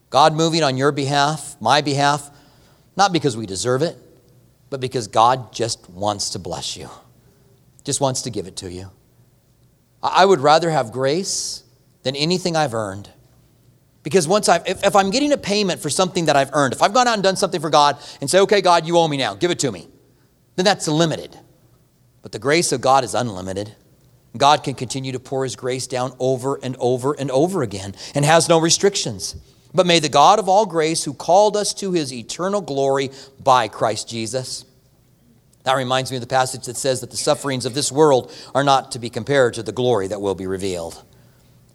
God 0.09 0.33
moving 0.33 0.63
on 0.63 0.77
your 0.77 0.91
behalf, 0.91 1.55
my 1.59 1.81
behalf, 1.81 2.29
not 2.95 3.11
because 3.11 3.35
we 3.35 3.45
deserve 3.45 3.81
it, 3.81 3.97
but 4.69 4.79
because 4.79 5.07
God 5.07 5.51
just 5.51 5.89
wants 5.89 6.31
to 6.31 6.39
bless 6.39 6.77
you, 6.77 6.89
just 7.83 8.01
wants 8.01 8.23
to 8.23 8.29
give 8.29 8.45
it 8.45 8.55
to 8.57 8.71
you. 8.71 8.89
I 10.03 10.25
would 10.25 10.41
rather 10.41 10.69
have 10.69 10.91
grace 10.91 11.63
than 12.03 12.15
anything 12.15 12.55
I've 12.55 12.73
earned. 12.73 13.09
Because 14.03 14.27
once 14.27 14.49
I've, 14.49 14.67
if, 14.67 14.83
if, 14.83 14.95
I'm 14.95 15.11
getting 15.11 15.31
a 15.31 15.37
payment 15.37 15.79
for 15.81 15.89
something 15.89 16.25
that 16.25 16.35
I've 16.35 16.49
earned, 16.53 16.73
if 16.73 16.81
I've 16.81 16.93
gone 16.93 17.07
out 17.07 17.13
and 17.13 17.23
done 17.23 17.37
something 17.37 17.61
for 17.61 17.69
God 17.69 17.97
and 18.19 18.29
say, 18.29 18.39
okay, 18.41 18.61
God, 18.61 18.85
you 18.85 18.97
owe 18.97 19.07
me 19.07 19.15
now, 19.15 19.33
give 19.33 19.49
it 19.49 19.59
to 19.59 19.71
me, 19.71 19.87
then 20.55 20.65
that's 20.65 20.87
limited. 20.87 21.37
But 22.21 22.31
the 22.31 22.39
grace 22.39 22.71
of 22.71 22.81
God 22.81 23.03
is 23.03 23.13
unlimited. 23.13 23.75
God 24.35 24.63
can 24.63 24.73
continue 24.73 25.11
to 25.11 25.19
pour 25.19 25.43
His 25.43 25.55
grace 25.55 25.87
down 25.87 26.13
over 26.19 26.59
and 26.63 26.75
over 26.79 27.13
and 27.13 27.29
over 27.31 27.61
again 27.61 27.95
and 28.15 28.25
has 28.25 28.49
no 28.49 28.59
restrictions. 28.59 29.35
But 29.73 29.85
may 29.87 29.99
the 29.99 30.09
God 30.09 30.39
of 30.39 30.47
all 30.47 30.65
grace, 30.65 31.03
who 31.03 31.13
called 31.13 31.57
us 31.57 31.73
to 31.75 31.91
His 31.91 32.13
eternal 32.13 32.61
glory 32.61 33.11
by 33.43 33.67
Christ 33.67 34.07
Jesus, 34.09 34.65
that 35.63 35.73
reminds 35.73 36.11
me 36.11 36.17
of 36.17 36.21
the 36.21 36.27
passage 36.27 36.65
that 36.65 36.77
says 36.77 37.01
that 37.01 37.11
the 37.11 37.17
sufferings 37.17 37.65
of 37.65 37.73
this 37.73 37.91
world 37.91 38.31
are 38.53 38.63
not 38.63 38.91
to 38.91 38.99
be 38.99 39.09
compared 39.09 39.53
to 39.55 39.63
the 39.63 39.71
glory 39.71 40.07
that 40.07 40.21
will 40.21 40.35
be 40.35 40.45
revealed. 40.47 41.03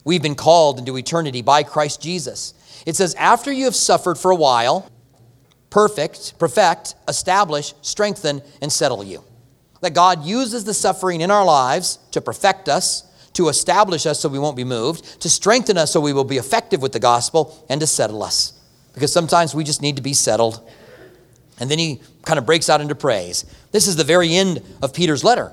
We've 0.05 0.23
been 0.23 0.35
called 0.35 0.79
into 0.79 0.97
eternity 0.97 1.43
by 1.43 1.63
Christ 1.63 2.01
Jesus. 2.01 2.55
It 2.87 2.97
says, 2.97 3.15
after 3.15 3.51
you 3.51 3.65
have 3.65 3.75
suffered 3.75 4.17
for 4.19 4.31
a 4.31 4.37
while, 4.37 4.91
perfect, 5.71 6.39
perfect, 6.39 6.95
establish, 7.07 7.75
strengthen, 7.83 8.43
and 8.61 8.73
settle 8.73 9.05
you. 9.05 9.23
That 9.81 9.95
God 9.95 10.25
uses 10.25 10.65
the 10.65 10.75
suffering 10.75 11.21
in 11.21 11.31
our 11.31 11.45
lives 11.45 11.99
to 12.13 12.21
perfect 12.21 12.69
us, 12.69 13.05
to 13.35 13.49
establish 13.49 14.07
us 14.07 14.21
so 14.21 14.29
we 14.29 14.39
won't 14.39 14.57
be 14.57 14.65
moved, 14.65 15.21
to 15.21 15.31
strengthen 15.31 15.79
us 15.79 15.93
so 15.93 16.01
we 16.01 16.13
will 16.13 16.25
be 16.25 16.39
effective 16.39 16.83
with 16.83 16.93
the 16.93 17.01
gospel, 17.01 17.65
and 17.69 17.81
to 17.81 17.87
settle 17.87 18.23
us. 18.23 18.55
Because 18.95 19.13
sometimes 19.13 19.55
we 19.55 19.63
just 19.63 19.83
need 19.83 19.97
to 19.97 20.03
be 20.03 20.15
settled. 20.15 20.69
And 21.61 21.71
then 21.71 21.79
he 21.79 22.01
kind 22.25 22.39
of 22.39 22.47
breaks 22.47 22.69
out 22.69 22.81
into 22.81 22.95
praise. 22.95 23.45
This 23.71 23.87
is 23.87 23.97
the 23.97 24.05
very 24.05 24.35
end 24.35 24.63
of 24.83 24.93
Peter's 24.95 25.23
letter. 25.23 25.53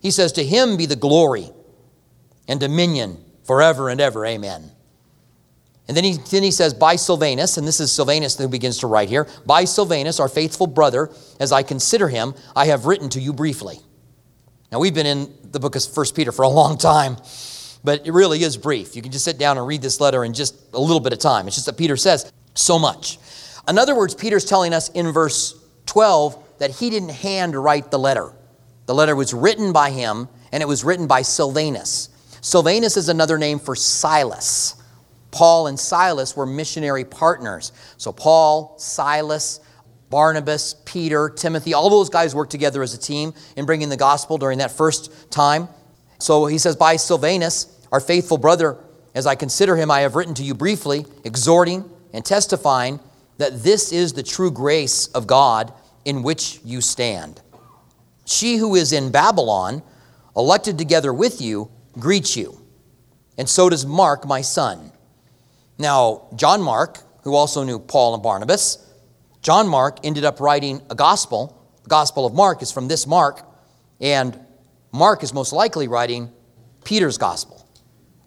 He 0.00 0.10
says, 0.10 0.32
To 0.32 0.44
him 0.44 0.76
be 0.76 0.86
the 0.86 0.96
glory 0.96 1.50
and 2.46 2.60
dominion 2.60 3.24
forever 3.44 3.88
and 3.88 4.00
ever. 4.00 4.24
Amen. 4.24 4.70
And 5.88 5.96
then 5.96 6.04
he, 6.04 6.18
then 6.30 6.42
he 6.42 6.50
says, 6.50 6.74
By 6.74 6.96
Silvanus, 6.96 7.56
and 7.56 7.66
this 7.66 7.80
is 7.80 7.90
Silvanus 7.90 8.36
who 8.36 8.46
begins 8.46 8.78
to 8.78 8.86
write 8.86 9.08
here, 9.08 9.26
by 9.46 9.64
Silvanus, 9.64 10.20
our 10.20 10.28
faithful 10.28 10.66
brother, 10.66 11.10
as 11.40 11.50
I 11.50 11.62
consider 11.62 12.08
him, 12.08 12.34
I 12.54 12.66
have 12.66 12.84
written 12.84 13.08
to 13.10 13.20
you 13.20 13.32
briefly. 13.32 13.80
Now, 14.70 14.80
we've 14.80 14.94
been 14.94 15.06
in 15.06 15.32
the 15.50 15.58
book 15.58 15.76
of 15.76 15.84
First 15.84 16.14
Peter 16.14 16.30
for 16.30 16.42
a 16.42 16.48
long 16.48 16.76
time, 16.76 17.16
but 17.82 18.06
it 18.06 18.12
really 18.12 18.42
is 18.42 18.58
brief. 18.58 18.94
You 18.94 19.00
can 19.00 19.12
just 19.12 19.24
sit 19.24 19.38
down 19.38 19.56
and 19.56 19.66
read 19.66 19.80
this 19.80 19.98
letter 19.98 20.24
in 20.24 20.34
just 20.34 20.54
a 20.74 20.80
little 20.80 21.00
bit 21.00 21.14
of 21.14 21.20
time. 21.20 21.46
It's 21.46 21.56
just 21.56 21.66
that 21.66 21.78
Peter 21.78 21.96
says 21.96 22.30
so 22.54 22.78
much. 22.78 23.18
In 23.66 23.78
other 23.78 23.96
words, 23.96 24.14
Peter's 24.14 24.44
telling 24.44 24.74
us 24.74 24.90
in 24.90 25.10
verse 25.10 25.54
12 25.86 26.58
that 26.58 26.70
he 26.70 26.90
didn't 26.90 27.10
hand 27.10 27.56
write 27.56 27.90
the 27.90 27.98
letter. 27.98 28.32
The 28.84 28.94
letter 28.94 29.16
was 29.16 29.32
written 29.32 29.72
by 29.72 29.90
him, 29.90 30.28
and 30.52 30.62
it 30.62 30.66
was 30.66 30.84
written 30.84 31.06
by 31.06 31.22
Silvanus. 31.22 32.10
Silvanus 32.42 32.98
is 32.98 33.08
another 33.08 33.38
name 33.38 33.58
for 33.58 33.74
Silas. 33.74 34.77
Paul 35.30 35.66
and 35.66 35.78
Silas 35.78 36.36
were 36.36 36.46
missionary 36.46 37.04
partners. 37.04 37.72
So, 37.96 38.12
Paul, 38.12 38.78
Silas, 38.78 39.60
Barnabas, 40.10 40.74
Peter, 40.84 41.28
Timothy, 41.28 41.74
all 41.74 41.90
those 41.90 42.08
guys 42.08 42.34
worked 42.34 42.50
together 42.50 42.82
as 42.82 42.94
a 42.94 42.98
team 42.98 43.34
in 43.56 43.66
bringing 43.66 43.88
the 43.88 43.96
gospel 43.96 44.38
during 44.38 44.58
that 44.58 44.72
first 44.72 45.30
time. 45.30 45.68
So, 46.18 46.46
he 46.46 46.58
says, 46.58 46.76
By 46.76 46.96
Silvanus, 46.96 47.86
our 47.92 48.00
faithful 48.00 48.38
brother, 48.38 48.78
as 49.14 49.26
I 49.26 49.34
consider 49.34 49.76
him, 49.76 49.90
I 49.90 50.00
have 50.00 50.16
written 50.16 50.34
to 50.34 50.42
you 50.42 50.54
briefly, 50.54 51.04
exhorting 51.24 51.88
and 52.12 52.24
testifying 52.24 53.00
that 53.38 53.62
this 53.62 53.92
is 53.92 54.12
the 54.12 54.22
true 54.22 54.50
grace 54.50 55.08
of 55.08 55.26
God 55.26 55.72
in 56.04 56.22
which 56.22 56.60
you 56.64 56.80
stand. 56.80 57.40
She 58.24 58.56
who 58.56 58.74
is 58.74 58.92
in 58.92 59.10
Babylon, 59.10 59.82
elected 60.36 60.78
together 60.78 61.12
with 61.12 61.40
you, 61.40 61.70
greets 61.98 62.36
you. 62.36 62.60
And 63.36 63.48
so 63.48 63.68
does 63.68 63.86
Mark, 63.86 64.26
my 64.26 64.40
son. 64.40 64.87
Now, 65.78 66.28
John 66.34 66.60
Mark, 66.60 66.98
who 67.22 67.34
also 67.34 67.62
knew 67.62 67.78
Paul 67.78 68.14
and 68.14 68.22
Barnabas, 68.22 68.84
John 69.42 69.68
Mark 69.68 69.98
ended 70.04 70.24
up 70.24 70.40
writing 70.40 70.82
a 70.90 70.94
gospel. 70.94 71.54
The 71.84 71.88
Gospel 71.88 72.26
of 72.26 72.34
Mark 72.34 72.60
is 72.62 72.72
from 72.72 72.88
this 72.88 73.06
Mark, 73.06 73.46
and 74.00 74.38
Mark 74.92 75.22
is 75.22 75.32
most 75.32 75.52
likely 75.52 75.88
writing 75.88 76.32
Peter's 76.84 77.18
gospel. 77.18 77.64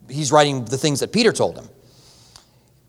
He's 0.09 0.31
writing 0.31 0.65
the 0.65 0.77
things 0.77 1.01
that 1.01 1.11
Peter 1.11 1.31
told 1.31 1.57
him. 1.57 1.67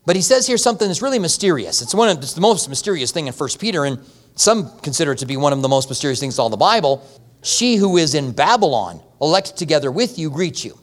But 0.07 0.17
he 0.17 0.23
says 0.23 0.47
here 0.47 0.57
something 0.57 0.89
that's 0.89 1.03
really 1.03 1.19
mysterious. 1.19 1.83
It's 1.83 1.95
one 1.95 2.09
of 2.09 2.19
it's 2.19 2.35
the 2.35 2.41
most 2.41 2.69
mysterious 2.69 3.13
thing 3.13 3.27
in 3.27 3.33
1 3.33 3.49
Peter, 3.59 3.85
and 3.85 3.99
some 4.35 4.79
consider 4.81 5.13
it 5.13 5.19
to 5.19 5.27
be 5.27 5.37
one 5.37 5.53
of 5.53 5.63
the 5.63 5.69
most 5.69 5.89
mysterious 5.89 6.21
things 6.21 6.39
in 6.39 6.43
all 6.43 6.51
the 6.51 6.57
Bible. 6.57 7.07
She 7.43 7.77
who 7.77 7.97
is 7.97 8.15
in 8.15 8.33
Babylon, 8.33 9.01
elect 9.21 9.57
together 9.57 9.91
with 9.91 10.19
you, 10.19 10.31
greets 10.31 10.65
you. 10.65 10.79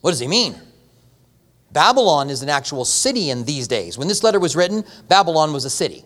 What 0.00 0.10
does 0.10 0.20
he 0.20 0.28
mean? 0.28 0.56
Babylon 1.74 2.30
is 2.30 2.40
an 2.40 2.48
actual 2.48 2.84
city 2.84 3.30
in 3.30 3.44
these 3.44 3.66
days. 3.66 3.98
When 3.98 4.06
this 4.06 4.22
letter 4.22 4.38
was 4.38 4.54
written, 4.54 4.84
Babylon 5.08 5.52
was 5.52 5.64
a 5.64 5.70
city. 5.70 6.04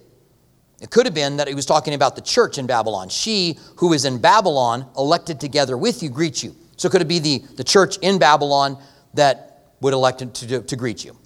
It 0.80 0.90
could 0.90 1.04
have 1.04 1.14
been 1.14 1.36
that 1.36 1.46
he 1.46 1.54
was 1.54 1.66
talking 1.66 1.92
about 1.92 2.16
the 2.16 2.22
church 2.22 2.56
in 2.56 2.66
Babylon. 2.66 3.10
She 3.10 3.58
who 3.76 3.92
is 3.92 4.06
in 4.06 4.18
Babylon, 4.18 4.86
elected 4.96 5.38
together 5.38 5.76
with 5.76 6.02
you, 6.02 6.08
greets 6.08 6.42
you. 6.42 6.56
So 6.78 6.88
could 6.88 7.02
it 7.02 7.08
be 7.08 7.18
the, 7.18 7.42
the 7.56 7.64
church 7.64 7.98
in 7.98 8.18
Babylon 8.18 8.82
that 9.12 9.74
would 9.82 9.92
elect 9.92 10.34
to, 10.34 10.62
to 10.62 10.76
greet 10.76 11.04
you? 11.04 11.18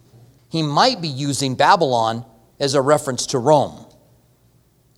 He 0.48 0.62
might 0.62 1.00
be 1.00 1.08
using 1.08 1.54
Babylon 1.54 2.24
as 2.58 2.74
a 2.74 2.82
reference 2.82 3.26
to 3.28 3.38
Rome. 3.38 3.86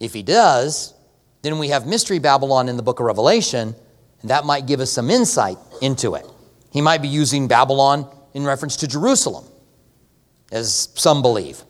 If 0.00 0.14
he 0.14 0.22
does, 0.22 0.94
then 1.42 1.59
we 1.59 1.68
have 1.68 1.87
Mystery 1.87 2.18
Babylon 2.18 2.70
in 2.70 2.78
the 2.78 2.83
book 2.83 2.98
of 2.98 3.07
Revelation, 3.07 3.74
and 4.22 4.30
that 4.30 4.46
might 4.46 4.66
give 4.66 4.80
us 4.80 4.90
some 4.90 5.11
insight 5.11 5.59
into 5.83 6.14
it. 6.14 6.26
He 6.72 6.80
might 6.80 7.02
be 7.02 7.09
using 7.09 7.46
Babylon 7.46 8.11
in 8.35 8.44
reference 8.44 8.77
to 8.77 8.88
Jerusalem, 8.88 9.44
as 10.53 10.88
some 10.94 11.23
believe. 11.23 11.62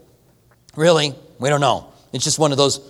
Really? 0.77 1.14
We 1.38 1.48
don't 1.48 1.61
know. 1.61 1.92
It's 2.12 2.24
just 2.24 2.38
one 2.38 2.53
of 2.53 2.59
those 2.59 2.81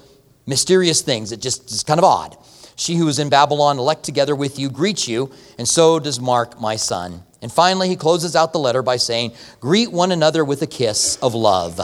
mysterious 0.46 1.02
things. 1.02 1.32
It 1.32 1.40
just 1.40 1.70
is 1.70 1.82
kind 1.82 1.98
of 1.98 2.04
odd. 2.04 2.36
She 2.76 2.96
who 2.96 3.06
is 3.08 3.18
in 3.18 3.28
Babylon, 3.28 3.78
elect 3.78 4.04
together 4.04 4.34
with 4.34 4.58
you, 4.58 4.68
greets 4.68 5.06
you, 5.06 5.30
and 5.58 5.68
so 5.68 5.98
does 6.00 6.18
Mark, 6.18 6.60
my 6.60 6.76
son. 6.76 7.22
And 7.40 7.52
finally, 7.52 7.88
he 7.88 7.96
closes 7.96 8.34
out 8.34 8.52
the 8.52 8.58
letter 8.58 8.82
by 8.82 8.96
saying, 8.96 9.32
Greet 9.60 9.92
one 9.92 10.12
another 10.12 10.44
with 10.44 10.62
a 10.62 10.66
kiss 10.66 11.16
of 11.16 11.34
love. 11.34 11.80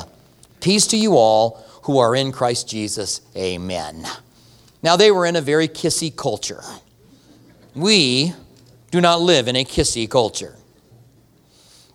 Peace 0.61 0.87
to 0.89 0.97
you 0.97 1.17
all 1.17 1.65
who 1.83 1.99
are 1.99 2.15
in 2.15 2.33
Christ 2.33 2.69
Jesus. 2.69 3.21
Amen. 3.37 4.07
Now, 4.83 4.97
they 4.97 5.11
were 5.11 5.27
in 5.27 5.37
a 5.37 5.41
very 5.41 5.69
kissy 5.69 6.15
culture. 6.15 6.63
We 7.75 8.33
do 8.91 9.01
not 9.01 9.21
live 9.21 9.49
in 9.49 9.57
a 9.57 9.65
kissy 9.65 10.09
culture. 10.11 10.57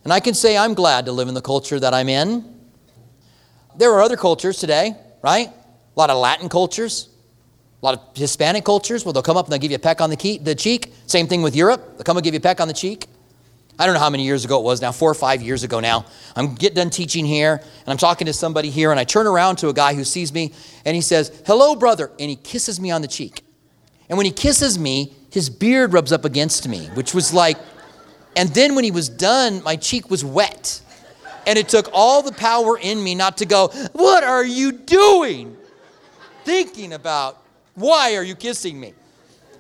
And 0.06 0.14
I 0.14 0.22
can 0.22 0.36
say 0.36 0.56
I'm 0.56 0.76
glad 0.76 1.08
to 1.08 1.12
live 1.12 1.28
in 1.28 1.34
the 1.34 1.42
culture 1.42 1.80
that 1.80 1.94
I'm 1.94 2.08
in. 2.08 2.46
There 3.76 3.92
are 3.92 4.02
other 4.02 4.16
cultures 4.16 4.60
today, 4.60 4.96
right? 5.22 5.50
A 5.50 6.00
lot 6.00 6.10
of 6.12 6.18
Latin 6.18 6.48
cultures, 6.48 7.10
a 7.82 7.86
lot 7.86 7.96
of 7.96 8.16
Hispanic 8.16 8.64
cultures 8.64 9.04
where 9.04 9.12
they'll 9.12 9.24
come 9.24 9.36
up 9.36 9.48
and 9.48 9.52
they'll 9.52 9.60
give 9.60 9.72
you 9.72 9.78
a 9.78 9.80
peck 9.80 10.00
on 10.02 10.12
the, 10.12 10.16
key, 10.16 10.38
the 10.38 10.56
cheek. 10.56 10.94
Same 11.08 11.28
thing 11.28 11.42
with 11.42 11.56
Europe. 11.56 11.98
They'll 11.98 12.04
come 12.04 12.18
and 12.18 12.24
give 12.24 12.36
you 12.36 12.38
a 12.38 12.42
peck 12.42 12.62
on 12.62 12.68
the 12.68 12.74
cheek. 12.74 13.08
I 13.78 13.86
don't 13.86 13.96
know 13.96 14.00
how 14.00 14.12
many 14.12 14.24
years 14.24 14.46
ago 14.46 14.60
it 14.60 14.64
was 14.64 14.80
now, 14.80 14.92
four 14.92 15.10
or 15.10 15.16
five 15.16 15.42
years 15.42 15.64
ago 15.64 15.80
now. 15.80 16.06
I'm 16.36 16.56
getting 16.56 16.76
done 16.76 16.90
teaching 16.92 17.26
here, 17.26 17.56
and 17.56 17.88
I'm 17.88 17.98
talking 17.98 18.26
to 18.28 18.32
somebody 18.32 18.70
here, 18.70 18.92
and 18.92 19.00
I 19.00 19.04
turn 19.04 19.28
around 19.28 19.58
to 19.58 19.70
a 19.70 19.74
guy 19.74 19.96
who 19.96 20.06
sees 20.06 20.32
me, 20.32 20.54
and 20.86 20.96
he 20.96 21.02
says, 21.02 21.42
Hello, 21.46 21.76
brother. 21.76 22.10
And 22.20 22.30
he 22.30 22.38
kisses 22.38 22.80
me 22.80 22.92
on 22.92 23.02
the 23.02 23.08
cheek. 23.08 23.44
And 24.08 24.18
when 24.18 24.26
he 24.26 24.32
kisses 24.32 24.80
me, 24.80 25.14
his 25.30 25.50
beard 25.50 25.92
rubs 25.92 26.14
up 26.14 26.24
against 26.24 26.68
me, 26.70 26.86
which 26.94 27.14
was 27.14 27.34
like, 27.34 27.58
and 28.36 28.50
then 28.50 28.76
when 28.76 28.84
he 28.84 28.92
was 28.92 29.10
done, 29.10 29.64
my 29.64 29.76
cheek 29.76 30.10
was 30.10 30.24
wet. 30.24 30.82
And 31.48 31.60
it 31.60 31.70
took 31.70 31.90
all 31.94 32.22
the 32.22 32.32
power 32.32 32.78
in 32.78 33.04
me 33.04 33.16
not 33.16 33.38
to 33.38 33.46
go, 33.46 33.68
What 33.94 34.24
are 34.24 34.44
you 34.44 34.72
doing? 34.72 35.56
Thinking 36.44 36.94
about, 36.94 37.42
Why 37.76 38.16
are 38.16 38.24
you 38.24 38.36
kissing 38.36 38.80
me? 38.80 38.94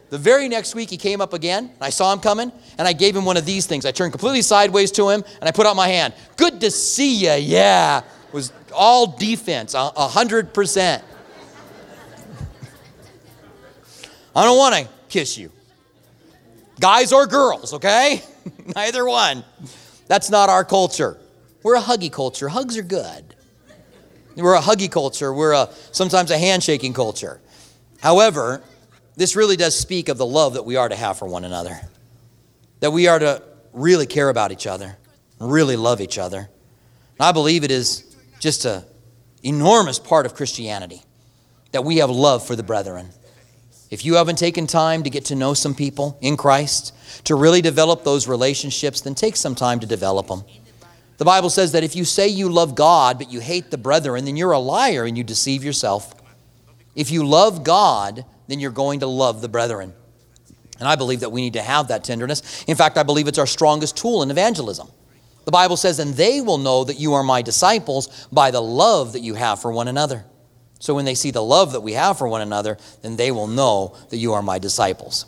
The 0.10 0.18
very 0.18 0.48
next 0.48 0.76
week, 0.76 0.90
he 0.90 0.98
came 0.98 1.20
up 1.20 1.34
again, 1.34 1.66
and 1.66 1.82
I 1.82 1.90
saw 1.90 2.14
him 2.14 2.20
coming, 2.20 2.52
and 2.78 2.88
I 2.88 2.94
gave 2.94 3.16
him 3.16 3.26
one 3.26 3.38
of 3.38 3.46
these 3.46 3.66
things. 3.66 3.86
I 3.86 3.92
turned 3.92 4.14
completely 4.14 4.44
sideways 4.44 4.92
to 4.94 5.10
him, 5.10 5.24
and 5.40 5.50
I 5.50 5.52
put 5.52 5.66
out 5.66 5.76
my 5.76 5.88
hand. 5.88 6.14
Good 6.38 6.62
to 6.62 6.72
see 6.72 7.16
you, 7.16 7.32
yeah. 7.32 8.00
It 8.00 8.34
was 8.34 8.52
all 8.74 9.08
defense, 9.08 9.74
a 9.74 10.08
hundred 10.08 10.54
percent. 10.54 11.04
I 14.36 14.44
don't 14.44 14.58
want 14.58 14.76
to 14.76 14.88
kiss 15.08 15.38
you. 15.38 15.52
Guys 16.80 17.14
or 17.14 17.26
girls, 17.26 17.74
okay? 17.74 18.22
Neither 18.76 19.06
one. 19.06 19.44
That's 20.08 20.30
not 20.30 20.50
our 20.50 20.64
culture. 20.64 21.18
We're 21.64 21.76
a 21.76 21.82
huggy 21.82 22.12
culture. 22.12 22.48
Hugs 22.48 22.78
are 22.78 22.84
good. 22.84 23.36
We're 24.36 24.56
a 24.56 24.62
huggy 24.62 24.92
culture. 24.92 25.34
We're 25.34 25.54
a, 25.54 25.70
sometimes 25.92 26.30
a 26.32 26.38
handshaking 26.38 26.94
culture. 26.94 27.42
However, 28.02 28.62
this 29.16 29.36
really 29.36 29.56
does 29.56 29.78
speak 29.78 30.10
of 30.10 30.18
the 30.18 30.26
love 30.26 30.54
that 30.56 30.64
we 30.64 30.76
are 30.76 30.90
to 30.90 30.96
have 30.96 31.18
for 31.18 31.28
one 31.28 31.46
another. 31.46 31.80
That 32.82 32.92
we 32.92 33.08
are 33.08 33.18
to 33.18 33.42
really 33.74 34.06
care 34.06 34.30
about 34.30 34.52
each 34.52 34.68
other, 34.68 34.98
really 35.40 35.76
love 35.76 36.02
each 36.02 36.18
other. 36.18 36.38
And 36.38 37.22
I 37.22 37.32
believe 37.32 37.64
it 37.64 37.72
is 37.72 38.16
just 38.40 38.66
an 38.66 38.84
enormous 39.44 40.00
part 40.00 40.26
of 40.26 40.36
Christianity 40.36 41.02
that 41.72 41.84
we 41.84 41.98
have 41.98 42.10
love 42.10 42.46
for 42.46 42.56
the 42.56 42.64
brethren. 42.64 43.10
If 43.92 44.04
you 44.04 44.16
haven't 44.16 44.38
taken 44.38 44.68
time 44.68 45.04
to 45.04 45.10
get 45.10 45.26
to 45.26 45.36
know 45.36 45.54
some 45.54 45.76
people 45.76 46.18
in 46.22 46.38
Christ, 46.38 46.94
to 47.26 47.36
really 47.36 47.62
develop 47.62 48.04
those 48.04 48.28
relationships, 48.28 49.02
then 49.02 49.16
take 49.16 49.36
some 49.36 49.56
time 49.56 49.80
to 49.80 49.88
develop 49.88 50.28
them. 50.28 50.44
The 51.18 51.26
Bible 51.26 51.50
says 51.50 51.72
that 51.74 51.84
if 51.84 51.96
you 51.96 52.04
say 52.04 52.28
you 52.28 52.50
love 52.50 52.76
God 52.76 53.18
but 53.20 53.32
you 53.32 53.40
hate 53.40 53.72
the 53.72 53.78
brethren, 53.78 54.26
then 54.26 54.36
you're 54.36 54.52
a 54.52 54.60
liar 54.60 55.06
and 55.06 55.18
you 55.18 55.24
deceive 55.24 55.64
yourself. 55.64 56.14
If 56.96 57.12
you 57.12 57.26
love 57.26 57.64
God, 57.64 58.26
then 58.48 58.60
you're 58.60 58.72
going 58.72 59.00
to 59.02 59.08
love 59.08 59.42
the 59.42 59.50
brethren. 59.50 59.94
And 60.80 60.88
I 60.90 60.96
believe 60.96 61.22
that 61.22 61.32
we 61.32 61.42
need 61.42 61.54
to 61.54 61.62
have 61.62 61.88
that 61.88 62.04
tenderness. 62.04 62.66
In 62.68 62.76
fact, 62.76 62.98
I 62.98 63.04
believe 63.04 63.28
it's 63.28 63.38
our 63.38 63.48
strongest 63.48 63.96
tool 63.96 64.24
in 64.24 64.32
evangelism. 64.32 64.90
The 65.46 65.52
Bible 65.52 65.78
says, 65.78 66.00
and 66.00 66.14
they 66.16 66.42
will 66.42 66.58
know 66.58 66.84
that 66.84 67.00
you 67.00 67.14
are 67.14 67.24
my 67.24 67.42
disciples 67.42 68.28
by 68.32 68.52
the 68.52 68.62
love 68.62 69.14
that 69.14 69.22
you 69.22 69.36
have 69.36 69.62
for 69.62 69.72
one 69.72 69.88
another. 69.88 70.26
So 70.86 70.94
when 70.94 71.04
they 71.04 71.16
see 71.16 71.32
the 71.32 71.42
love 71.42 71.72
that 71.72 71.82
we 71.82 71.94
have 71.94 72.20
for 72.20 72.28
one 72.28 72.42
another, 72.42 72.78
then 73.02 73.16
they 73.16 73.32
will 73.32 73.48
know 73.48 73.98
that 74.12 74.18
you 74.18 74.34
are 74.34 74.44
my 74.44 74.60
disciples. 74.60 75.26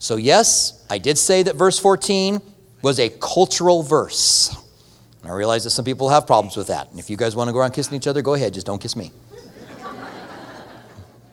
So, 0.00 0.16
yes, 0.16 0.84
I 0.90 0.98
did 0.98 1.16
say 1.16 1.44
that 1.44 1.54
verse 1.54 1.78
14 1.78 2.42
was 2.82 2.98
a 2.98 3.08
cultural 3.08 3.84
verse. 3.84 4.52
And 5.22 5.30
I 5.30 5.34
realize 5.36 5.62
that 5.62 5.70
some 5.70 5.84
people 5.84 6.08
have 6.08 6.26
problems 6.26 6.56
with 6.56 6.66
that. 6.66 6.90
And 6.90 6.98
if 6.98 7.08
you 7.08 7.16
guys 7.16 7.36
want 7.36 7.46
to 7.46 7.52
go 7.52 7.60
around 7.60 7.70
kissing 7.70 7.94
each 7.94 8.08
other, 8.08 8.20
go 8.20 8.34
ahead. 8.34 8.52
Just 8.52 8.66
don't 8.66 8.82
kiss 8.82 8.96
me. 8.96 9.12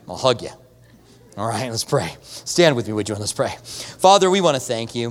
I'll 0.08 0.18
hug 0.18 0.40
you. 0.42 0.50
All 1.36 1.48
right, 1.48 1.68
let's 1.68 1.82
pray. 1.82 2.14
Stand 2.22 2.76
with 2.76 2.86
me, 2.86 2.92
would 2.92 3.08
you? 3.08 3.16
And 3.16 3.20
let's 3.20 3.32
pray. 3.32 3.56
Father, 3.64 4.30
we 4.30 4.40
want 4.40 4.54
to 4.54 4.60
thank 4.60 4.94
you. 4.94 5.08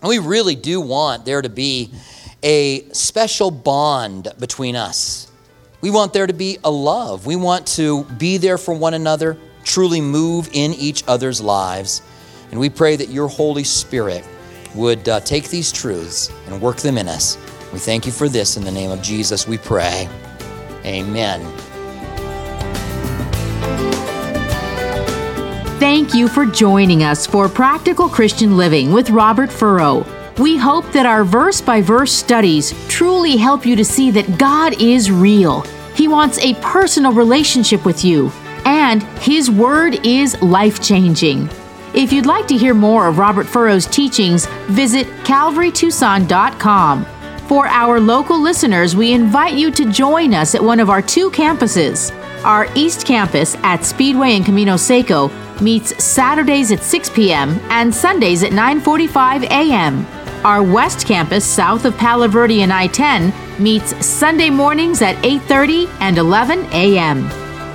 And 0.00 0.08
we 0.08 0.18
really 0.18 0.56
do 0.56 0.80
want 0.80 1.24
there 1.24 1.40
to 1.40 1.48
be 1.48 1.92
a 2.42 2.88
special 2.88 3.52
bond 3.52 4.26
between 4.40 4.74
us. 4.74 5.30
We 5.86 5.90
want 5.90 6.12
there 6.12 6.26
to 6.26 6.32
be 6.32 6.58
a 6.64 6.70
love. 6.70 7.26
We 7.26 7.36
want 7.36 7.64
to 7.76 8.02
be 8.18 8.38
there 8.38 8.58
for 8.58 8.74
one 8.74 8.94
another, 8.94 9.36
truly 9.62 10.00
move 10.00 10.48
in 10.52 10.74
each 10.74 11.04
other's 11.06 11.40
lives. 11.40 12.02
And 12.50 12.58
we 12.58 12.68
pray 12.68 12.96
that 12.96 13.08
your 13.10 13.28
Holy 13.28 13.62
Spirit 13.62 14.26
would 14.74 15.08
uh, 15.08 15.20
take 15.20 15.48
these 15.48 15.70
truths 15.70 16.32
and 16.48 16.60
work 16.60 16.78
them 16.78 16.98
in 16.98 17.06
us. 17.06 17.38
We 17.72 17.78
thank 17.78 18.04
you 18.04 18.10
for 18.10 18.28
this 18.28 18.56
in 18.56 18.64
the 18.64 18.72
name 18.72 18.90
of 18.90 19.00
Jesus, 19.00 19.46
we 19.46 19.58
pray. 19.58 20.08
Amen. 20.84 21.40
Thank 25.78 26.14
you 26.14 26.26
for 26.26 26.46
joining 26.46 27.04
us 27.04 27.28
for 27.28 27.48
Practical 27.48 28.08
Christian 28.08 28.56
Living 28.56 28.92
with 28.92 29.10
Robert 29.10 29.52
Furrow. 29.52 30.04
We 30.40 30.56
hope 30.56 30.90
that 30.90 31.06
our 31.06 31.22
verse 31.22 31.60
by 31.60 31.80
verse 31.80 32.12
studies 32.12 32.74
truly 32.88 33.36
help 33.36 33.64
you 33.64 33.76
to 33.76 33.84
see 33.84 34.10
that 34.10 34.36
God 34.36 34.82
is 34.82 35.12
real. 35.12 35.64
He 35.96 36.08
wants 36.08 36.38
a 36.38 36.54
personal 36.56 37.12
relationship 37.12 37.84
with 37.86 38.04
you, 38.04 38.30
and 38.66 39.02
His 39.18 39.50
Word 39.50 40.06
is 40.06 40.40
life 40.42 40.82
changing. 40.82 41.48
If 41.94 42.12
you'd 42.12 42.26
like 42.26 42.46
to 42.48 42.56
hear 42.56 42.74
more 42.74 43.08
of 43.08 43.16
Robert 43.18 43.46
Furrow's 43.46 43.86
teachings, 43.86 44.44
visit 44.66 45.06
calvarytucson.com. 45.24 47.06
For 47.48 47.66
our 47.68 47.98
local 47.98 48.38
listeners, 48.38 48.94
we 48.94 49.12
invite 49.12 49.54
you 49.54 49.70
to 49.70 49.90
join 49.90 50.34
us 50.34 50.54
at 50.54 50.62
one 50.62 50.80
of 50.80 50.90
our 50.90 51.00
two 51.00 51.30
campuses. 51.30 52.12
Our 52.44 52.68
East 52.74 53.06
Campus 53.06 53.54
at 53.62 53.84
Speedway 53.84 54.32
and 54.36 54.44
Camino 54.44 54.76
Seco 54.76 55.30
meets 55.62 56.04
Saturdays 56.04 56.72
at 56.72 56.82
6 56.82 57.08
p.m. 57.10 57.58
and 57.70 57.94
Sundays 57.94 58.42
at 58.42 58.52
9:45 58.52 59.44
a.m. 59.44 60.06
Our 60.44 60.62
West 60.62 61.06
Campus 61.06 61.46
south 61.46 61.86
of 61.86 61.96
Palo 61.96 62.28
Verde 62.28 62.62
and 62.62 62.72
I-10 62.72 63.32
meets 63.58 64.04
Sunday 64.04 64.50
mornings 64.50 65.00
at 65.02 65.16
8:30 65.22 65.88
and 66.00 66.18
11 66.18 66.66
a.m. 66.72 67.28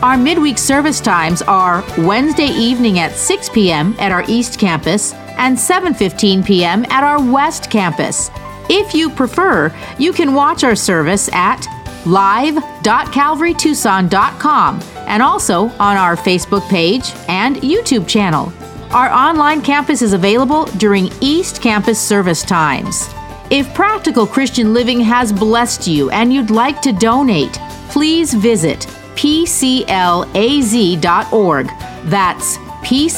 Our 0.03 0.17
midweek 0.17 0.57
service 0.57 0.99
times 0.99 1.41
are 1.43 1.83
Wednesday 1.99 2.47
evening 2.47 2.99
at 2.99 3.11
6 3.11 3.49
p.m. 3.49 3.95
at 3.99 4.11
our 4.11 4.25
East 4.27 4.59
Campus 4.59 5.13
and 5.37 5.55
7:15 5.57 6.45
p.m. 6.45 6.85
at 6.89 7.03
our 7.03 7.21
West 7.21 7.69
Campus. 7.69 8.31
If 8.69 8.93
you 8.93 9.09
prefer, 9.09 9.73
you 9.99 10.13
can 10.13 10.33
watch 10.33 10.63
our 10.63 10.75
service 10.75 11.29
at 11.33 11.67
live.calvarytucson.com 12.05 14.79
and 15.07 15.21
also 15.21 15.63
on 15.79 15.97
our 15.97 16.15
Facebook 16.15 16.67
page 16.69 17.11
and 17.27 17.57
YouTube 17.57 18.07
channel. 18.07 18.53
Our 18.91 19.09
online 19.09 19.61
campus 19.61 20.01
is 20.01 20.13
available 20.13 20.63
during 20.77 21.09
East 21.21 21.61
Campus 21.61 21.99
service 21.99 22.43
times. 22.43 23.09
If 23.51 23.73
Practical 23.73 24.25
Christian 24.25 24.73
Living 24.73 25.01
has 25.01 25.33
blessed 25.33 25.85
you 25.85 26.09
and 26.11 26.31
you'd 26.31 26.49
like 26.49 26.81
to 26.83 26.93
donate, 26.93 27.51
please 27.89 28.33
visit 28.33 28.79
pclaz.org. 29.15 30.31
That's 32.05 32.57
pclaz.org, 32.57 33.17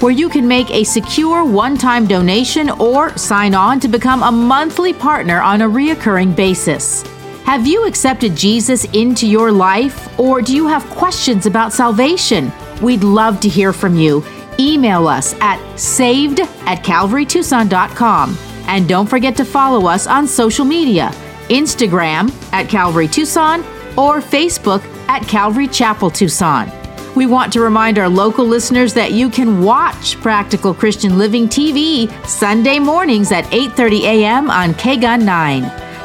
where 0.00 0.10
you 0.10 0.30
can 0.30 0.48
make 0.48 0.70
a 0.70 0.84
secure 0.84 1.44
one 1.44 1.76
time 1.76 2.06
donation 2.06 2.70
or 2.70 3.14
sign 3.18 3.54
on 3.54 3.78
to 3.80 3.88
become 3.88 4.22
a 4.22 4.32
monthly 4.32 4.94
partner 4.94 5.42
on 5.42 5.60
a 5.60 5.68
reoccurring 5.68 6.34
basis. 6.34 7.02
Have 7.44 7.66
you 7.66 7.86
accepted 7.86 8.34
Jesus 8.34 8.86
into 8.94 9.26
your 9.26 9.52
life, 9.52 10.18
or 10.18 10.40
do 10.40 10.56
you 10.56 10.66
have 10.66 10.88
questions 10.88 11.44
about 11.44 11.74
salvation? 11.74 12.50
We'd 12.80 13.04
love 13.04 13.38
to 13.40 13.50
hear 13.50 13.74
from 13.74 13.96
you. 13.98 14.24
Email 14.60 15.08
us 15.08 15.34
at 15.40 15.58
saved 15.76 16.40
at 16.40 16.84
calvarytucson.com. 16.84 18.38
And 18.66 18.86
don't 18.86 19.08
forget 19.08 19.36
to 19.38 19.44
follow 19.44 19.88
us 19.88 20.06
on 20.06 20.26
social 20.26 20.64
media 20.64 21.10
Instagram 21.48 22.30
at 22.52 22.68
Calvary 22.68 23.08
Tucson 23.08 23.60
or 23.96 24.20
Facebook 24.20 24.84
at 25.08 25.26
Calvary 25.26 25.66
Chapel 25.66 26.10
Tucson. 26.10 26.70
We 27.16 27.26
want 27.26 27.52
to 27.54 27.60
remind 27.60 27.98
our 27.98 28.08
local 28.08 28.44
listeners 28.44 28.94
that 28.94 29.12
you 29.12 29.30
can 29.30 29.62
watch 29.62 30.20
Practical 30.20 30.72
Christian 30.72 31.18
Living 31.18 31.48
TV 31.48 32.08
Sunday 32.26 32.78
mornings 32.78 33.32
at 33.32 33.44
8:30 33.46 34.02
a.m. 34.02 34.50
on 34.50 34.74
KGUN 34.74 35.24
9. 35.24 35.62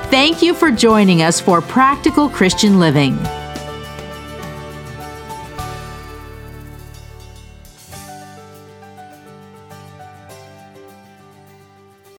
Thank 0.10 0.42
you 0.42 0.56
for 0.56 0.72
joining 0.72 1.22
us 1.22 1.40
for 1.40 1.62
Practical 1.62 2.30
Christian 2.30 2.80
Living. 2.80 3.18